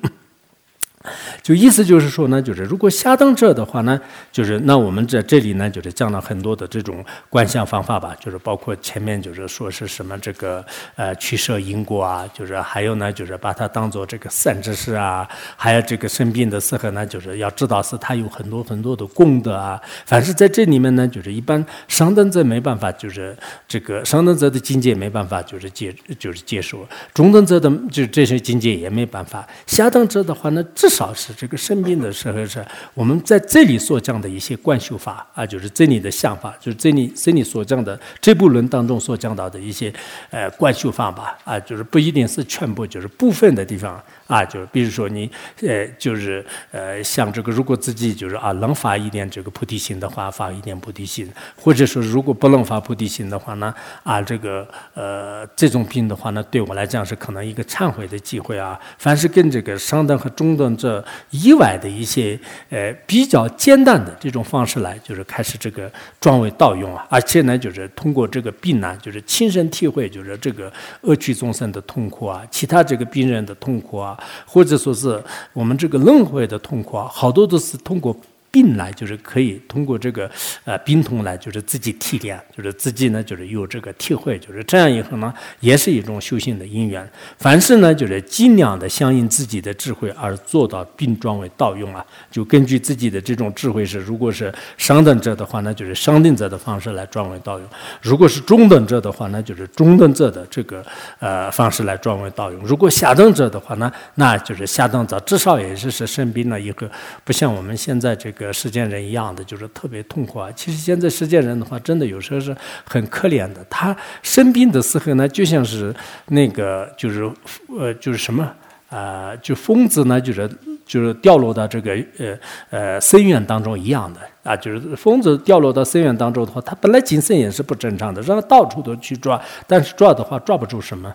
[1.48, 3.98] 就意思就是说呢，就是如果下等者的话呢，
[4.30, 10.62] 就是那我们在这里呢，就是讲了很多的这种观想方法吧，就是包括前面就是说是什么这个
[10.94, 19.80] 呃取舍因果啊，就是还有呢，就是把它当做这个善知识啊，还有这个生病的时候呢，就是要知道是他有很多很多的功德啊。
[20.04, 23.34] 凡是在这里面呢，就是一般上等者没办法，就是
[23.66, 26.80] 这个上等者的境界没办法，就是接就是接受；
[27.14, 29.48] 中等者的就这些境界也没办法。
[29.66, 39.92] 下等者的话呢，至少是这个生病的时候，是我们在这里所讲的一些观修法啊，就是这里的想法，就是这里这里所讲的这部论当中所讲到的一些
[40.30, 44.02] 呃观修法吧啊，就是不一定是全部，就是部分的地方。
[44.26, 45.30] 啊，就是比如说你，
[45.62, 58.78] 呃，就是呃，像这个，如果自己就是啊，能发一点这个菩提心的话，发一点菩提心；或者说，如果不能发菩提心的话呢，啊，这个呃，这种病的话呢，对我来讲是可能一个忏悔的机会啊。
[58.98, 62.38] 凡是跟这个上等和中等者以外的一些
[62.70, 74.18] 呃比较简单的这种方式来，就是开始这个转为盗用啊，而且呢，就是通过这个病呢，就是亲身体会，就是这个恶趣众生的痛苦啊，其他这个病人的痛苦啊。
[74.46, 78.16] 或者说是我们这个轮回的痛苦啊，好多都是通过。
[78.58, 80.28] 病来就是可以通过这个
[80.64, 87.08] 呃病痛来，就是自己体验，就是自己呢就是有这个体会，就是这样以后呢，也是一种修行的因缘。
[87.38, 97.68] 凡是呢就是尽量的相应自己的智慧而做到病转为道用啊，就根据自己的这种智慧是，如果是上等者的话呢，就是上等者的方式来转为道用；
[98.02, 100.84] 如果是中等者的话呢，就是中等者的这个
[101.20, 106.88] 呃方式来转为道用；如果下等者的话呢，那就是下等者至少也是是生病了以后，
[107.22, 108.47] 不像我们现在这个。
[108.48, 110.50] 个世间人一样的，就是特别痛苦啊！
[110.56, 113.64] 其实现在世间人的话，真的有时候是很可怜的。
[113.68, 115.94] 他生病的时候呢，就像是
[116.28, 117.30] 那个，就是
[117.78, 118.50] 呃，就是什么
[118.88, 120.50] 啊，就疯子呢，就是
[120.86, 122.38] 就是掉落到这个呃
[122.70, 131.14] 呃深渊当中一样的啊，就是疯子掉落到深渊当中的话，他本来精神也是不正常的，让他到处都去抓，但是抓的话抓不住什么。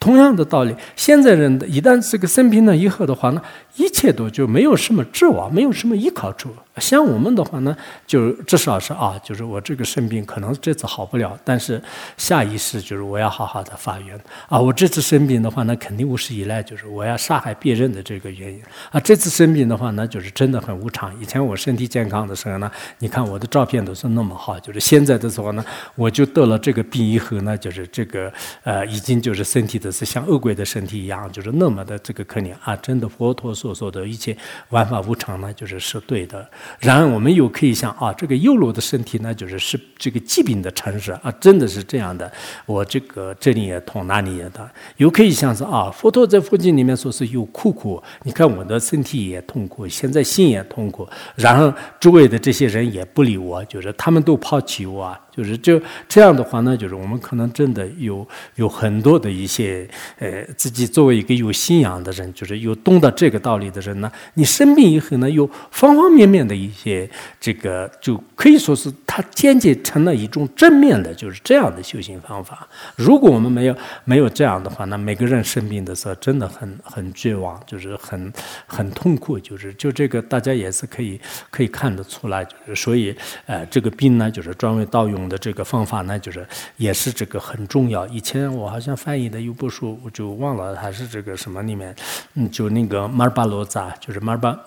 [0.00, 3.42] 同样的道理，现在人一旦这个生病了以后的话呢，
[3.76, 6.50] 一切都就没有什么指望，没有什么依靠处。
[6.78, 7.76] 像我们的话呢，
[8.06, 11.82] 就至少是啊，就是我这个生病可能这次好不了，但是
[12.16, 14.16] 下一世就是我要好好的发愿
[14.48, 14.58] 啊。
[14.60, 19.00] 我这次生病的话，呢肯定无始以来就是我要杀害别人的这个原因啊。
[19.00, 21.12] 这次生病的话，呢就是真的很无常。
[21.20, 25.64] 以前我身体健康的时候呢，你看我的照片都是那么好，就是现在的时候呢，
[25.96, 32.76] 我就得了这个病以后呢，就是这个呃，已经就是身体的是像恶鬼的身体一样，就是那么的这个可怜啊。
[32.76, 34.34] 真的佛陀说所说的一切
[34.70, 36.48] 万法无常呢，就是是对的。
[36.78, 42.30] 然而我们又可以想啊，这个优罗的身体呢，就是是这个疾病的城市啊，真的是这样的。
[42.64, 44.66] 我这个这里也痛，那里也痛。
[44.96, 51.06] 又可以想是啊，佛陀在佛经里面说是有苦苦，你看我的身体也痛苦，现在心也痛苦。
[51.34, 55.14] 然后周围的这些人也不理我，就是他们都抛弃我。
[55.38, 72.66] 就是就这样的话呢，就是我们可能真的有有很多的一些呃，自己作为一个有信仰的人，就是有懂得这个道理的人呢，你生病以后呢，有方方面面的一些这个，就可以说是他间接成了一种正面的，就是这样的修行方法。
[72.96, 78.32] 如果我们没有没有这样的话，那每个人生病的时候真的很很绝望，就是很
[78.66, 81.20] 很痛苦，就是就这个大家也是可以
[81.50, 83.14] 可以看得出来，就是所以
[83.46, 88.06] 呃，这个病呢，就是专为盗用的这个方法呢，就是也是这个很重要。
[88.08, 91.94] 以前我好像翻译的有部书，我就忘了还是这个什么里面，
[92.34, 94.58] 嗯，就那个马尔巴罗扎，就是马尔巴。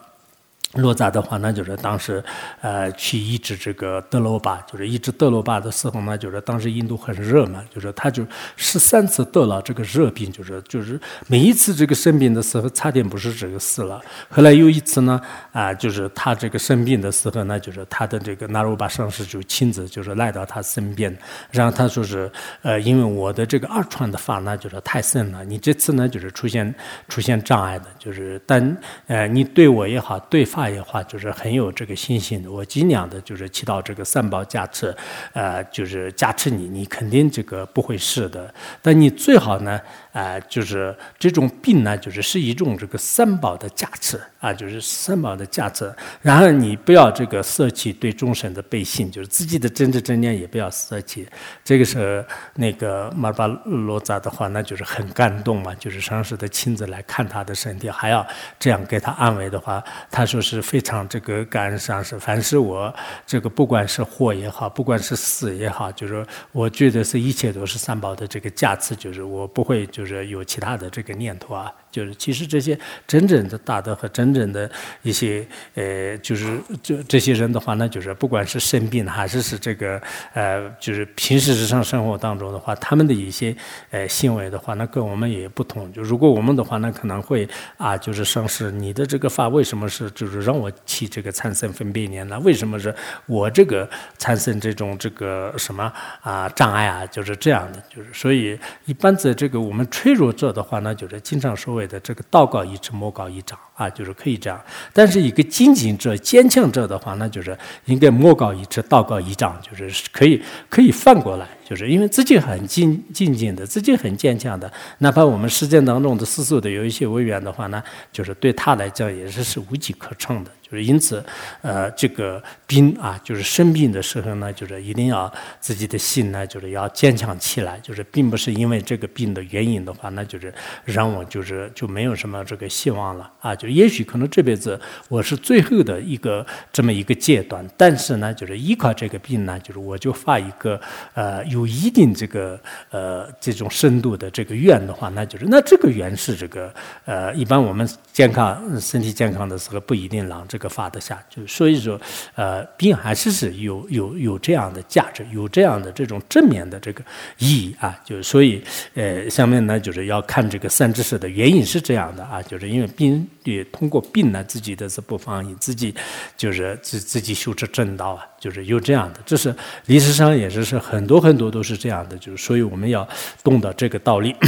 [0.75, 2.23] 罗扎的话，那就是当时，
[2.61, 14.01] 呃，去医治这个德罗巴，就是医治德罗巴的时候呢，就是当时印度很热嘛，就是他就十三次得了这个热病，就是就是每一次这个生病的时候，差点不是这个死了。
[14.29, 15.19] 后来有一次呢，
[15.51, 21.13] 啊，就是他这个生病的时候呢，就是他的这个纳罗巴上师就亲自就是来到他身边，
[21.51, 22.31] 然后他说是，
[22.61, 26.73] 呃，因为我的这个二传的法呢，就是太深了，你这次呢就是出现
[27.09, 30.60] 出现障碍的，就是但呃，你对我也好，对法。
[30.69, 34.95] 的话就是很有这个信心的，我尽量的就是祈祷这个三宝加持，
[35.33, 38.53] 呃，就是加持你，你肯定这个不会是的。
[38.81, 39.79] 但你最好呢，
[40.11, 45.93] 啊，就是这种病呢，就是是一种这个三宝的加持啊，就是三宝的加持。
[46.21, 51.27] 然后你不要这个舍弃对众生的背信，就是自己的真知真念也不要舍弃。
[51.63, 58.25] 这个是那个马巴罗扎的话，那就是很感动嘛，就是上师的亲自来看他的身体，还要
[58.57, 60.61] 这样给他安慰的话，他说是。
[60.71, 62.93] 非常这个感恩上师，凡是我
[63.25, 71.71] 这个不管是祸也好，不管是死也好，就是我觉得是一切都是三宝的这个加持，就是我不会就就是有其他的这个念头啊。
[71.91, 80.01] 就是其实这些真正的大德和真正的一些呃，就是这这些人的话呢，就是不管是生病还是是这个
[80.33, 83.53] 呃，就是平时日常生活当中的话，他们的一些
[83.89, 85.91] 呃行为的话，那跟我们也不同。
[85.91, 92.39] 就如果我们的话那，可能会啊，就是上是你的这个法为什么是就是让我起这个产生分别念呢？
[92.39, 97.05] 为什么是我这个产生这种这个什么啊障碍啊？
[97.07, 101.81] 就是这样的，就是所以一般在这个我们脆弱者的话那，就是经常所谓。
[101.91, 104.57] 的这个道高一尺，魔高一丈啊，就是可以这样。
[104.93, 117.81] 但是一个精进者、坚强者的话，那就是应该魔高一尺，道高一丈，就是可以可以反过来，就是因为自己很静静静的，自己很坚强的，哪怕我们实践当中的世俗的有一些委员的话呢，
[118.11, 120.51] 就是对他来讲也是是无机可乘的。
[120.63, 121.21] 就是因此，
[121.61, 125.29] 呃，这个病啊，就是生病的时候呢，就是一定要
[125.59, 127.77] 自己的心呢，就是要坚强起来。
[127.79, 130.53] 就是并不是因为这个病的原因的话，那就是
[130.85, 133.53] 让我就是就没有什么这个希望了啊。
[133.53, 134.79] 就也许可能这辈子
[135.09, 140.79] 我是最后的一个这么一个阶段，但是呢，就是依靠这个病呢，就是我就发一个
[141.13, 142.57] 呃有一定这个
[142.91, 150.61] 呃这种深度的这个愿的话，那就是那这个愿是这个呃一般我们健康身体健康的时候不一定让这。
[150.61, 151.99] 个发得下，就所以说，
[152.35, 157.03] 呃，病还是是有有有这样的价值，有这样的这种正面的这个
[157.39, 165.95] 意义啊，就是所以，呃，下面呢就是要看这个三知识的原因是这样的啊，就是因为病也通过病呢，自己的是不妨，自己
[166.37, 169.51] 就是自自己修持正道啊，就是有这样的，这是
[169.87, 173.07] 历史上也是是很多很多都是这样的，就是所以我们要
[173.43, 174.33] 懂得这个道理。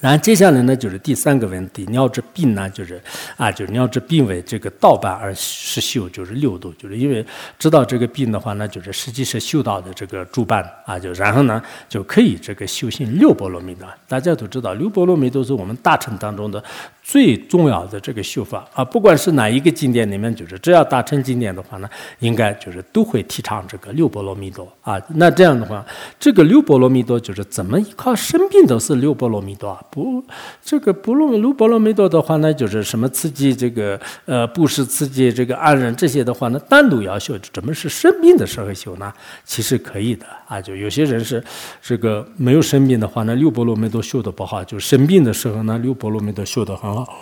[0.00, 3.00] 然后接下来呢，就是第三个问题，尿治病呢，就是
[3.38, 7.24] 啊，就是尿治病为这个道办而是修，就是六度，就是因为
[7.58, 13.88] 知道这个病的话呢，就是实际是修道的这个主办啊，就然后呢就可以这个修行六波罗蜜多。
[14.06, 16.62] 大家都知道，六波罗蜜都是我们大乘当中的
[17.06, 21.88] 最重要的这个修法啊，不管是哪一个经典里面，就是只要大乘经典的话呢，
[22.20, 24.98] 应该就是都会提倡这个六波罗蜜多啊。
[25.10, 25.84] 那这样的话，
[26.18, 29.78] 这个六波罗蜜多就是怎么依靠生病都是六波罗蜜多啊。
[29.90, 30.24] 不，
[30.64, 39.12] 这个不罗六波罗蜜多的话呢，就是什么刺激这个呃不是刺激这个安忍这些的话呢，单独要修，怎么是生病的时候修呢？
[39.44, 41.42] 其实可以的啊，就有些人是
[41.82, 47.12] 这个没有生病的话呢，六波罗蜜多修的不好，就生病的时候呢，六波罗蜜多修的很好。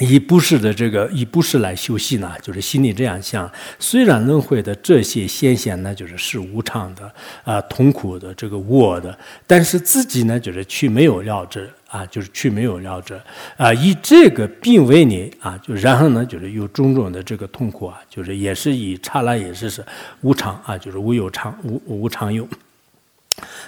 [0.00, 3.48] 以不是的这个以不是来修习呢，就是心里这样想。
[3.78, 7.14] 虽然轮回的这些现象呢，就是是无常的
[7.44, 13.22] 啊，痛苦的这个我的，但是自己呢，就是去没有了知啊，就是去没有了者
[13.56, 19.84] 啊，以这个病为你啊，就然后呢，就是有种种的这个痛苦啊，就是也是以刹那也是是
[20.22, 22.48] 无常啊，就是无有常无无常有。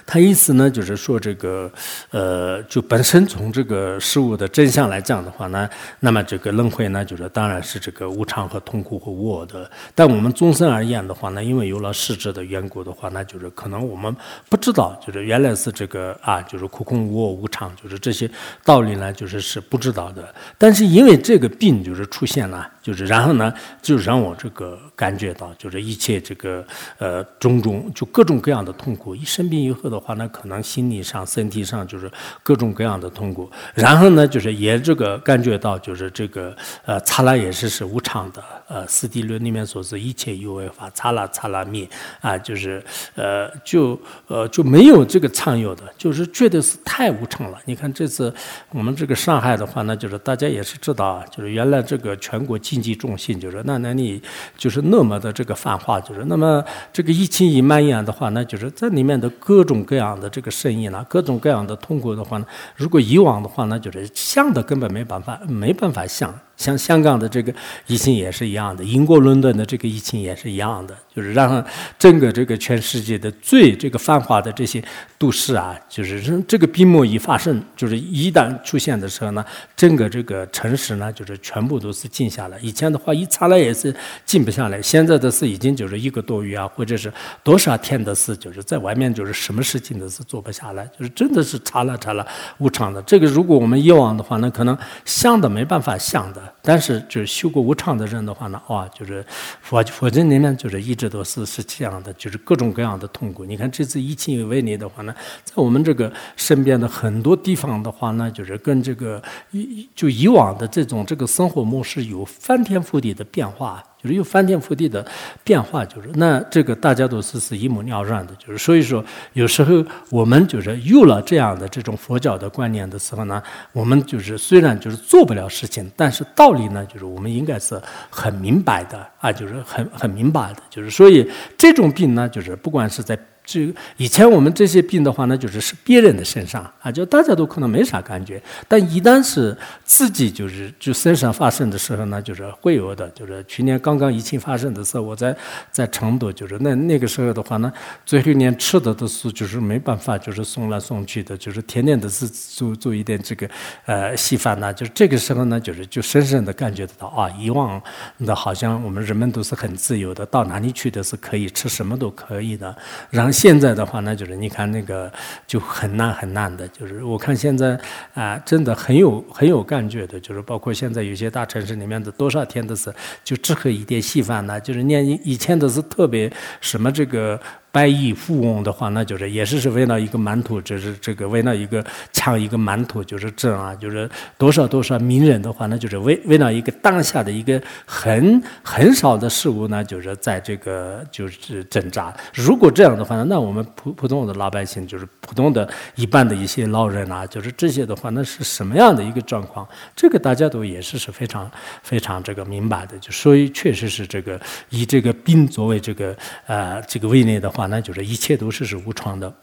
[0.07, 1.69] 他意思呢，就是说这个，
[2.11, 9.69] 呃，就本身从这个事物的真相来讲的话呢，那么这个轮回呢，就是当然是这个无常和痛苦和无我的。
[9.93, 14.15] 但我们终身而言的话呢，因为有了实质的缘故的话，那就是可能我们
[14.47, 18.29] 不知道，就是原来是这个啊，就是苦空无我无常，就是这些
[18.63, 20.33] 道理呢，就是是不知道的。
[20.57, 22.65] 但是因为这个病就是出现了。
[22.87, 26.65] 就是然后呢，就让我这个感觉到，就是一切这个
[26.99, 29.13] 呃种种就各种各样的痛苦。
[29.13, 32.09] 一生病以后的话，呢可能心理上、身体上就是
[32.41, 33.51] 各种各样的痛苦。
[33.73, 38.41] 然后呢，就是也这个感觉到，就是这个呃，刹那也是是无常的。
[38.69, 41.87] 呃，《四谛论》里面所说一切有为法，刹那刹那灭
[42.21, 42.81] 啊，就是
[43.15, 47.57] 呃，就呃就没有这个常有的，就是觉得是太无常了。
[47.65, 48.33] 你看这次
[48.71, 54.21] 我们这个上海的话，呢就是大家也是知道啊，就是原来这个全国基经济重心，就是那那你
[54.55, 56.63] 就是那么的这个泛化，就是那么
[56.93, 66.31] 这个疫情一蔓延的话，那就是在里面的各种各样的这个生意呢，各种各样的痛苦的话呢，如果以往的话，那就是想的根本没办法，没办法想。
[66.57, 67.53] 像香港的这个
[67.85, 71.63] 疫情也是一样的，英国伦敦的这个疫情也是一样的，就是让
[71.97, 74.83] 整个这个全世界的最这个繁华的这些
[75.19, 79.45] 都市啊，就是这个病魔一发生，就是一旦出现的时候呢，
[79.75, 82.57] 整个这个城市呢，就是全部都是静下来。
[82.59, 83.95] 以前的话一查来也是
[84.25, 92.25] 静不下来，现在的是已经就是一个多月啊，或者是多少天的事，就是在外面就是什么事情都是做不下来，就是真的是查了查了
[92.57, 92.99] 无常的。
[93.03, 96.46] 这个如果我们以往的话，那可能想的没办法想的。
[96.61, 99.25] 但是，就是修过无常的人的话呢，哇，就是
[99.61, 103.45] 佛佛经里面就是一直都是是这样的，就是各种各样的痛苦。
[103.45, 109.21] 你看这次疫情为例的话呢，在我们这个身边的很多地方的话呢，就是跟这个
[109.51, 113.83] 以就以往的这种这个生活模式有翻天覆地的变化。
[114.01, 115.05] 就是又翻天覆地的
[115.43, 123.41] 变化，就是那这个大家都是是一目了然的，就是所以说有时候我们就是有了这样的这种佛教的观念的时候呢，
[123.73, 133.17] 我们就是虽然就是做不了事情，但是道理呢，就是我们应该是很明白的啊，就是很很明白的，就是所以这种病呢，就是不管是在。
[133.47, 143.09] 这以前我们这些病的话呢，就是是别人的身上啊，就大家都可能没啥感觉，但一旦是自己就是就身上发生的时候呢，就是会有的。
[143.11, 145.33] 就是去年刚刚疫情发生的时候，我在
[145.71, 147.71] 在成都，就是那那个时候的话呢，
[148.05, 153.49] 最后连吃的都是就是没办法，就是送来送去的，就是天天都是做做一点这个
[153.85, 154.73] 呃稀饭呐。
[154.73, 157.81] 就是这个时候呢，就是就深深的感觉得到啊，以往
[158.25, 162.75] 的好像我们人们都是很自由的，到哪里去都是可以吃什么都可以的，
[163.09, 163.31] 让。
[163.37, 165.11] 现在的话那，就是你看那个
[165.45, 167.79] 就很难很难的，就是我看现在
[168.15, 172.91] 啊，真的很有很有感觉的，就是包括现在有些大城市里面的多少天都是
[173.23, 177.39] 就只喝一点稀饭呢，就是念以前都是特别什么这个。
[177.77, 192.11] 百亿富翁的话，那就是也是是为了一个馒头，就是这个为了一个抢一个馒头，就是这样啊，就是多少多少名人的话，那就是为为了一个当下的一个很很少的事物呢，就是在这个就是挣扎。
[192.33, 199.67] 如果这样的话呢，那我们普普通的老百姓，就是普通的一般的一些老人啊，就是这些的话，那是什么样的一个状况？
[199.95, 201.51] 这个大家都也是是非常
[201.83, 202.97] 非常这个明白的。
[202.97, 206.17] 就所以确实是这个以这个病作为这个
[206.47, 207.66] 呃这个位内的话。
[207.67, 209.33] 那就是一切都是是无常的。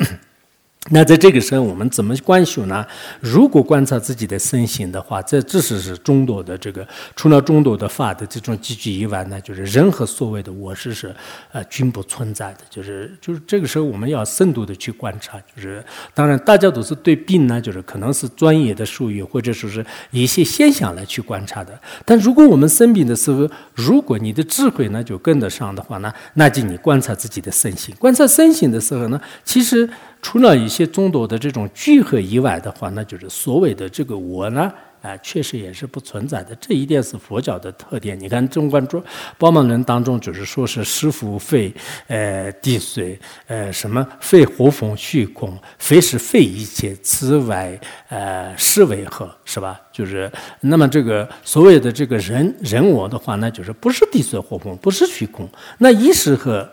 [0.91, 2.85] 那在这个时候，我们怎么观修呢？
[3.19, 11.17] 如果观察自己的身心的话，这只是是众多的这个，除了众多的法的这种积聚以外呢，就是任何所谓的我是是
[11.53, 12.59] 呃均不存在的。
[12.69, 15.39] 就是就是这个时候，我们要深度的去观察。
[15.57, 15.83] 就是
[16.13, 21.81] 当然，大家都是对病呢，就是可能是专业的术语，或者说是一些现象来去观察的。
[22.05, 27.95] 但如果我们生病的时候，如果你的智慧呢就跟得上的话呢，那就你观察自己的身心。
[27.99, 29.89] 观察身心的时候呢，其实。
[30.25, 34.73] 除了一些众多的这种聚合以外的话，那就是所谓的这个我呢，
[35.03, 36.55] 啊，确实也是不存在的。
[36.55, 38.19] 这一点是佛教的特点。
[38.19, 39.05] 你看《中观中
[39.37, 41.71] 宝满论》当中，就是说是师父非
[42.07, 49.31] 呃地水呃什么非火风虚空，非是非一切，此外呃是为何？
[49.45, 49.79] 是吧？
[49.93, 55.47] 就是那么这个所谓的这个人人我的话，那就是不是地水火风，不是虚空，
[55.77, 56.67] 那一时和。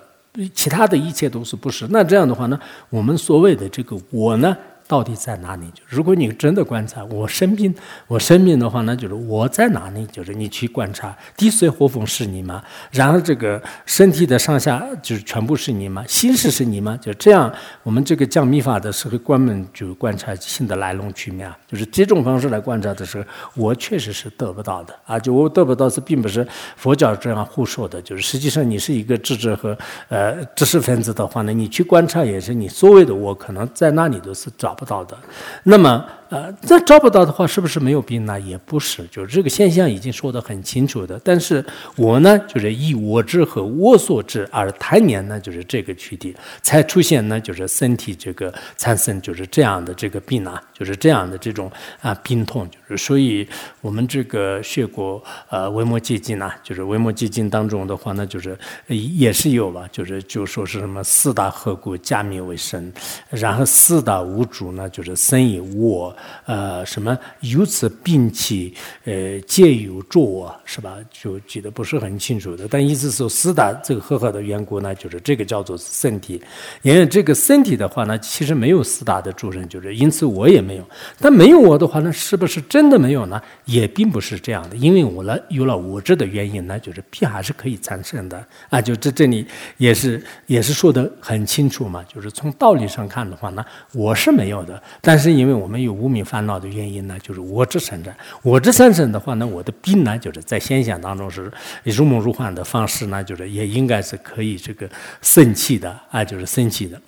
[0.53, 1.85] 其他的一切都是不是？
[1.89, 2.59] 那这样的话呢？
[2.89, 4.55] 我们所谓的这个我呢，
[4.91, 5.71] 到底在哪里？
[5.87, 7.73] 如果你真的观察我生病，
[8.07, 10.05] 我生病的话，那就是我在哪里？
[10.07, 12.61] 就是你去观察，滴水活风是你吗？
[12.91, 16.03] 然后这个身体的上下就是全部是你吗？
[16.05, 16.99] 心事是你吗？
[17.01, 17.49] 就这样，
[17.83, 23.23] 我们这个讲密法的时候，关门就观察心的来龙去脉，就是这种方式来观察的时候，
[23.55, 25.17] 我确实是得不到的啊！
[25.17, 29.77] 就我得不到是并不是佛教这样胡说的，就是实际上你是一个智者和
[30.09, 35.15] 呃知识分子的话呢，你去观察也是你所谓的我可能在那里都是找不到的。
[35.61, 36.03] 那么。
[36.31, 38.39] 呃，这找不到的话，是不是没有病呢？
[38.39, 41.19] 也不是，就是这个现象已经说得很清楚的。
[41.25, 41.63] 但是
[41.97, 51.69] 我呢，就是以我知和我所知而谈年呢，就是这个躯体才出现呢，就是身体这个产生就是这样的这个病啊，就是这样的这种
[52.01, 52.65] 啊病痛。
[52.71, 53.45] 就是所以
[53.81, 58.57] 我们这个学过呃《维摩诘经》呐，就是《维摩诘经》当中的话呢，就是
[58.87, 62.89] 也是有吧，就是就说是什么四大合谷，加灭为生，
[63.29, 66.15] 然后四大无主呢，就是生以我。
[66.45, 68.73] 呃，什么由此病起，
[69.05, 70.97] 呃，皆有助我，是吧？
[71.11, 72.67] 就记得不是很清楚的。
[72.67, 76.41] 但意思是四大这个合合的缘故呢，就是这个叫做身体。
[76.81, 80.89] 因为这个身体的话呢，其实没有四大的助人，就是因此我也没有。
[81.19, 83.41] 但没有我的话呢，是不是真的没有呢？
[83.65, 84.75] 也并不是这样的。
[84.75, 88.81] 因为我了有了我这的原因呢，就是病还是可以产生的啊。
[88.81, 89.45] 就这这里
[89.77, 92.03] 也是也是说的很清楚嘛。
[92.03, 93.63] 就是从道理上看的话呢，
[93.93, 94.81] 我是没有的。
[95.01, 98.13] 但是因为我们有无名烦恼的原因呢，就是我执产生。
[98.43, 101.51] 我执产生的话呢，我的病呢，就是在现象当中是
[101.83, 104.89] 如梦如幻的方式呢，就是也应该是可以这个
[105.21, 107.01] 生气的啊，就是生气的。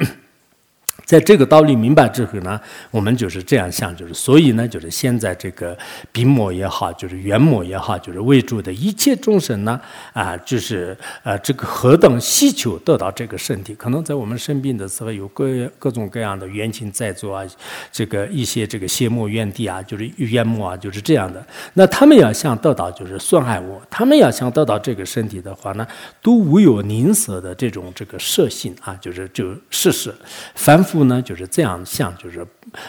[1.13, 2.59] 在这个道理明白之后呢，
[2.89, 5.77] 我们就是这样想，就是所以呢，就是现在这个
[6.11, 9.79] 病魔也好，就是缘魔也好，就是为主的一切众生呢，
[10.11, 13.75] 啊，就是呃，这个何等希求得到这个身体？
[13.75, 15.45] 可能在我们生病的时候，有各
[15.77, 17.45] 各种各样的冤亲在做啊，
[17.91, 21.45] 这个一些这个邪魔怨地啊，就是冤魔啊，就是这样的。
[21.75, 25.85] 那他们要想得到，就是损害我；他们要想得到这个身体的话呢，
[26.23, 30.11] 都无有吝啬的这种这个摄性啊，就是就事实
[30.55, 31.23] 反那。
[31.23, 32.45] 就是这样想，就是，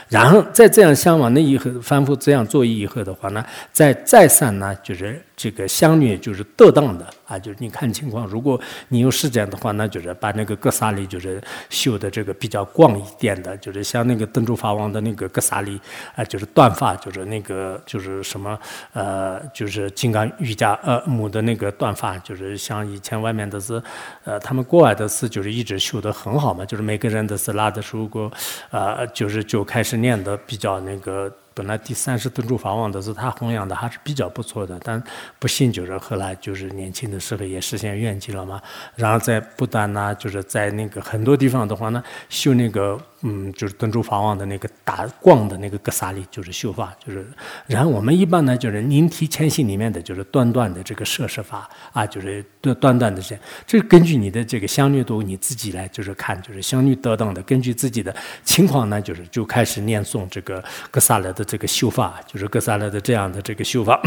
[0.08, 7.06] 然后再这样想完了以后，反复这样做以后的话呢，再再三呢，就是这个相虐就是得当的。
[7.26, 15.80] 啊，就是你看情况，如果你有时间的话，那就是把那个格萨里就是修的这个比较广一点的，就是像那个登珠法王的那个格萨里，
[16.14, 18.58] 啊，就是断发，就是那个就是什么
[18.92, 23.82] 呃，就是金刚瑜伽呃母的那个断发，就是像以前外面的是，
[24.24, 28.30] 呃，他们国外的是就是一直修的很好嘛，就是每个人都是拉的时候
[28.70, 31.34] 呃，就是就开始练的比较那个。
[31.54, 35.02] 本来第三世敦珠法王的是他弘扬的还是比较不错的，但
[35.38, 38.60] 不幸就是后来就是年轻的时候也实现愿景了嘛，
[38.96, 43.00] 然后在不丹呢，就是在那个很多地方的话呢，修那个。
[43.26, 47.26] 嗯，就是登珠法王的那个打光的那个格萨利，就是修法，就是。
[47.66, 53.34] 然后我们一般呢，就是您提前行里面的就是短短的这个摄施法啊，就是短短短的这，
[53.66, 58.14] 这根据你的这个相律度，你自己来就是看，就是相律得当的，根据自己的
[58.44, 63.98] 情况呢，就是就开始念诵这个格萨勒的这个修法，就是格萨勒的这样的这个修法。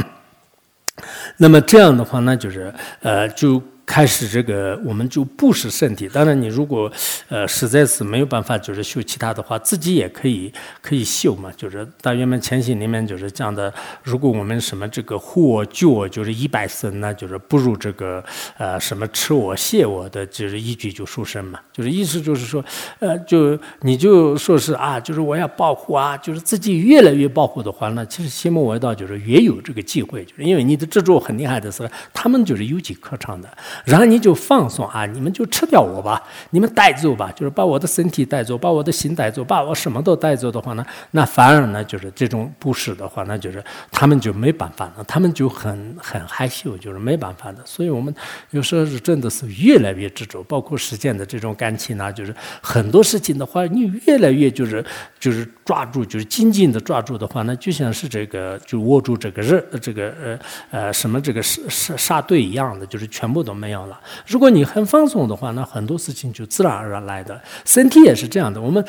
[1.37, 3.59] 那么这样的话呢，就是呃就。
[3.87, 6.09] 开始这个，我们就不是身体。
[6.09, 6.91] 当然，你如果
[7.29, 11.49] 呃实在是没有办法，就是修其他的话，自己也可以可以修嘛。
[11.55, 13.73] 就是大圆满前行里面就是讲的，
[14.03, 18.21] 如果我们什么这个护我救我，就是一百生，那就是不如这个
[18.57, 21.57] 呃什么吃我谢我的，就是一句就出生嘛。
[21.71, 22.63] 就是意思就是说，
[22.99, 33.47] 呃，就你就说是啊，就是我要保护啊，就是自己越来越保护的话，那其实邪魔外道就是越有这个机会，就是因为你的执着很厉害的时候，他们就是有机可乘的。
[33.85, 47.59] 然后你就放松啊，你们就吃掉我吧，你们带走吧，就是把我的身体带走，把我的心带走，把我什么都带走的话呢，那反而呢，就是这种不是的话，那就是他们就没办法了，他们就很很害羞，就是没办法的。
[47.63, 48.13] 所以我们
[48.49, 54.83] 有时候是真的是越来越执着，包括时间的这种感情啊，就是很多事情的话，你越来越就是
[55.19, 60.39] 就是抓住，就是紧紧的抓住的话，那就像是这个就握住这个热这个呃
[60.71, 63.66] 呃什么这个沙沙沙堆一样的，就是全部都没。
[63.67, 63.99] 没有了。
[64.25, 67.37] 如果你很放松的话，那很多事情就自然而然来的。
[67.65, 68.81] 身体也是这样的，我们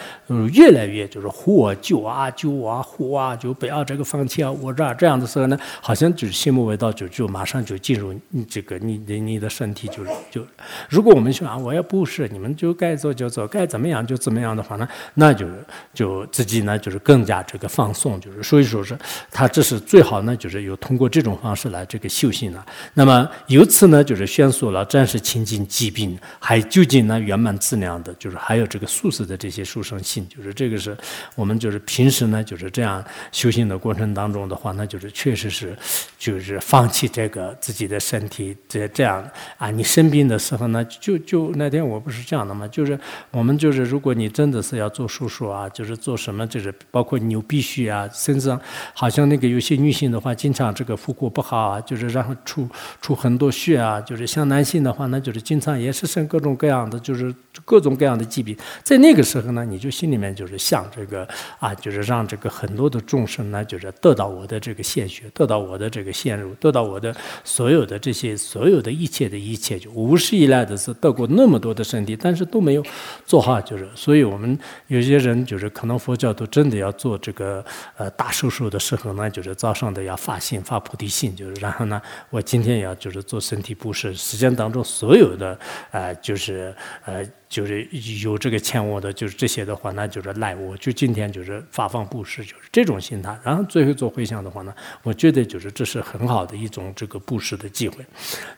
[0.53, 10.47] 越来越就是呼我救啊救啊呼啊，就不要这个放弃啊我这这样的时候呢，好像就是心不为道就就马上就进入你这个你你你的身体就就。
[10.89, 15.45] 如果我们说啊我要不是你们就该做就做，该怎么样就怎么样的话呢，那就
[15.93, 18.97] 就自己呢就是更加这个放松，就是所以说是
[19.29, 22.64] 他这是最好呢就是有通过这种方式来这个修行了。
[22.95, 24.67] 那么由此呢就是宣说。
[24.70, 30.96] 了，暂时清净疾病，还究竟呢圆满自量的，就是还有这个素食的这些殊胜性，就是这个是
[31.34, 35.76] 我们就是平时呢就是这样修行的过程当中的话，那就是确实是
[36.18, 42.98] 就是放弃这个自己的身体，这这样啊，你生病的时候呢，就就那天我不是这样的嘛，就是
[43.30, 48.60] 我们就是如果你真的是要做手术啊，就是做什么就是包括牛鼻血啊，身上
[48.94, 52.68] 好像那个有些女性的话，经常这个腹部不好啊，就是然后出
[53.00, 57.34] 出很多血啊，就是像男性的话，那就是经常也是生各种各样的，就是
[57.64, 58.56] 各种各样的疾病。
[58.82, 61.26] 在那个时候呢，你就心里面就是想这个
[61.59, 72.84] 啊，就是让这个很多的众生呢，就是得到我的这个献血，得到我的这个献入，得到我的所有的这些所有的一切的一切，就无始以来的是得过那么多的身体，但是都没有
[73.24, 77.64] 做好，就是，所以我们有些人就是可能佛教都真的要做这个
[77.96, 82.00] 呃大手术的时候呢，就是早上的要发心发菩提心，就是然后呢，
[82.30, 85.59] 我今天要就是做身体布施，时当中所有的
[85.90, 86.74] 呃就是
[87.05, 87.26] 呃。
[87.49, 87.88] 就是
[88.22, 90.76] 有这个欠我的，就是这些的话，那就是赖我。
[90.76, 93.34] 就今天就是发放布施，就是这种心态。
[93.42, 98.05] 然后最后做回向的话呢，我觉得就是这是很好的一种这个布施的机会。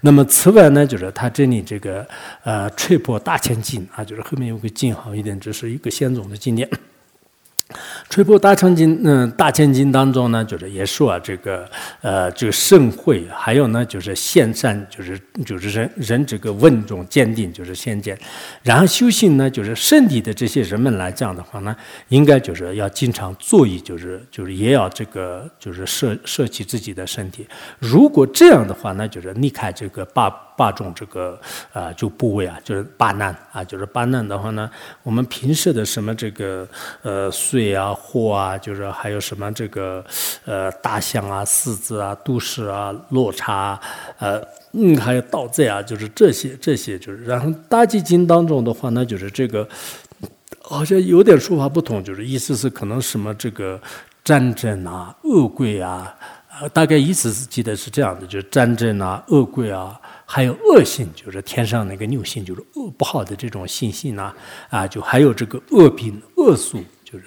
[0.00, 2.04] 那么此外呢，就是他这里这个
[2.42, 6.68] 呃《吹破大千经》啊，就是后面有个经好一点，这是一个先总的经典。
[8.08, 11.68] 吹破大千经，嗯，大千经当中呢，就是也说啊，这个，
[12.00, 18.18] 呃，这个盛会，还有呢，就是现善，就是就是人人这个稳重坚定，就是先见。
[18.62, 21.74] 然后修行呢，就是身体的这些人们来讲的话呢，
[22.08, 27.46] 应该就是要经常注意，就是就是也要这个就是摄摄起自己的身体。
[27.78, 30.30] 如果这样的话，那就是离开这个八。
[30.60, 31.40] 八种这个
[31.72, 34.70] 啊，就部位啊，就是八难啊，就是八难的话呢，
[35.02, 36.68] 我们平时的什么这个
[37.00, 40.04] 呃水啊、祸啊，就是还有什么这个
[40.44, 43.80] 呃大象啊、狮子啊、都市啊、落差
[44.18, 44.38] 呃
[44.72, 49.66] 嗯，还有盗贼啊，就是这些这些就是，然后大基经当中的话呢，就是这个
[50.60, 53.80] 好像有点说法不同，就是意思是可能什么这个
[54.22, 56.14] 战争啊、恶鬼啊，
[56.72, 59.99] 大概意思是记得是这样的，就是战争啊、恶鬼啊。
[60.32, 64.32] 还有恶性，就是天上那个牛性，就是恶不好的这种性性呢，
[64.68, 67.24] 啊，就还有这个恶病、恶素，就是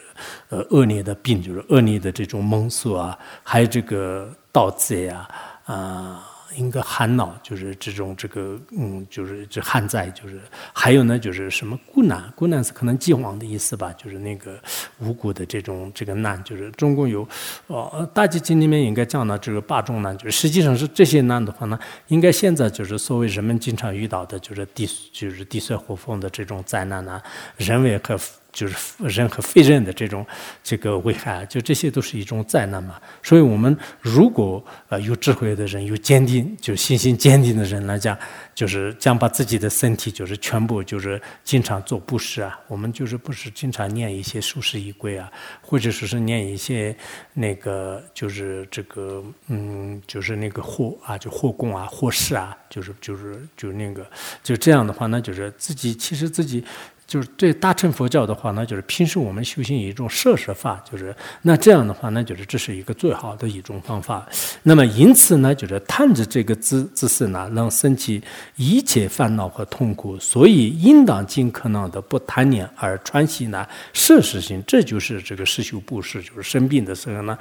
[0.48, 5.28] 呃恶劣的病，就是恶劣的这种蒙素啊，还有这个盗贼啊，
[5.66, 6.30] 啊。
[6.56, 10.40] 应该寒恼就是这种这个嗯，就是这旱灾，就是
[10.72, 14.60] 还有呢，就是什么孤难，孤难是可能饥荒的意思吧，就是那个
[15.00, 17.28] 无辜的这种这个难，就是中共有
[17.68, 27.22] 哦大集经里面应该讲到这个八种难，就是实际上是这些难的话呢，应该现在就是所谓人们经常遇到的，就是地就是地水火风的这种灾难呢，
[27.58, 28.20] 人为和。
[28.54, 30.26] 就是人和非人的这种
[30.64, 33.02] 这个危害，就这些都是一种灾难嘛。
[33.24, 38.16] 所以，我们如果呃有智慧的人，有坚定，就信心坚定的人来讲，
[38.54, 42.60] 就是将把自己的身体，就是全部就是经常做布施啊。
[42.68, 46.96] 我们就是不是经常念一些书施仪轨啊，或者说是念一些
[47.34, 54.06] 那个就是这个嗯，就是那个护啊，就护供啊、护施啊，就是就是就那个
[54.44, 56.64] 就这样的话，那就是自己其实自己。
[57.06, 64.28] 就是对大乘佛教的话，那就是平时我们修行一种摄施法，就是那这样的话，那就是这是一个最好的一种方法。
[64.64, 68.22] 那么因此呢，就是贪着这个姿姿势呢，能升起
[68.56, 77.38] 一切烦恼和痛苦，所以应当尽可能的不贪念而传习呢摄施心，这就是这个施修布施，就是生病的时候呢。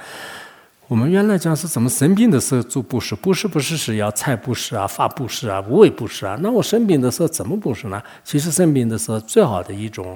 [0.93, 6.37] 我们原来讲是怎么生病的时候做布施，布施不是是要财布施啊、发布施啊、无为布施啊？
[6.39, 7.99] 那我生病的时候怎么布施呢？
[8.23, 10.15] 其实生病的时候最好的一种。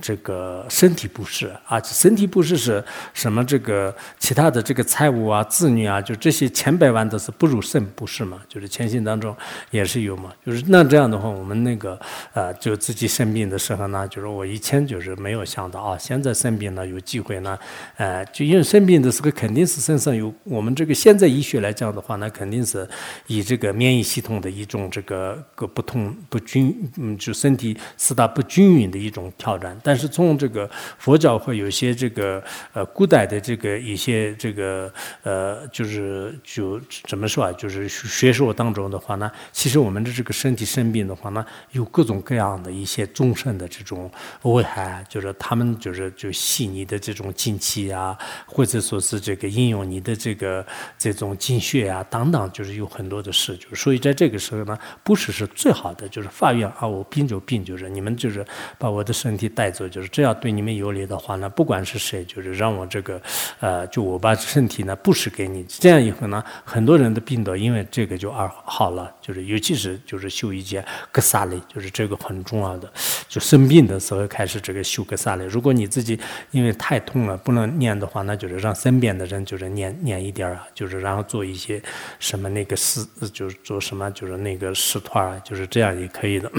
[0.00, 2.82] 这个身体不适啊，身体不适是
[3.12, 3.44] 什么？
[3.44, 8.40] 这个其他的这个财务啊、子女啊，就这些千百万都是不如肾不适嘛。
[8.48, 9.34] 就是前心当中
[9.70, 10.32] 也是有嘛。
[10.44, 11.98] 就是那这样的话，我们那个
[12.32, 17.58] 呃，就自己生病的时候呢，就是我以前就是没有想到啊，现在生病了有机会呢，
[17.96, 22.88] 呃，就因为生病的时候肯定是身上有我们这个现在医学来讲的话，那肯定是
[23.26, 29.78] 以这个免疫系统的一种这个个不同不均，嗯，就身体四大不均匀的一种挑战。
[29.88, 30.68] 但是从这个
[30.98, 37.50] 佛教会有些这个呃古代的这个一些这个呃就是就怎么说啊？
[37.52, 44.10] 就是学说当中的话呢，其实我们的这个身体生病的话呢，有各种各样的一些众生的这种
[44.42, 48.14] 危害，就是他们就是就吸你的这种精气啊，
[48.44, 50.66] 或者说是这个应用你的这个
[50.98, 58.44] 这种精血啊等等，就是有很多的事，就是所以在这个时候呢，不是是最好的，就是法院啊，我病就病，就是你们就是
[58.76, 63.20] 把我的身体带走，就是这样对你们有利的话呢，不管是谁，就是让我这个
[63.60, 72.90] 呃，就我把身体呢布施给你，这样以后呢，很多人的病都因为这个就而好了，就是尤其是就是修一件格萨类，就是这个很重要的，
[73.28, 76.18] 就生病的时候开始这个修格萨类，如果你自己
[76.52, 81.82] 因为太痛了不能念的话，那就是让身边的人就是念念一点啊，就是然后做一些
[82.18, 83.04] 什么那个事，
[83.34, 86.50] 就是做什么就是那个事团啊，就是这样也可以的。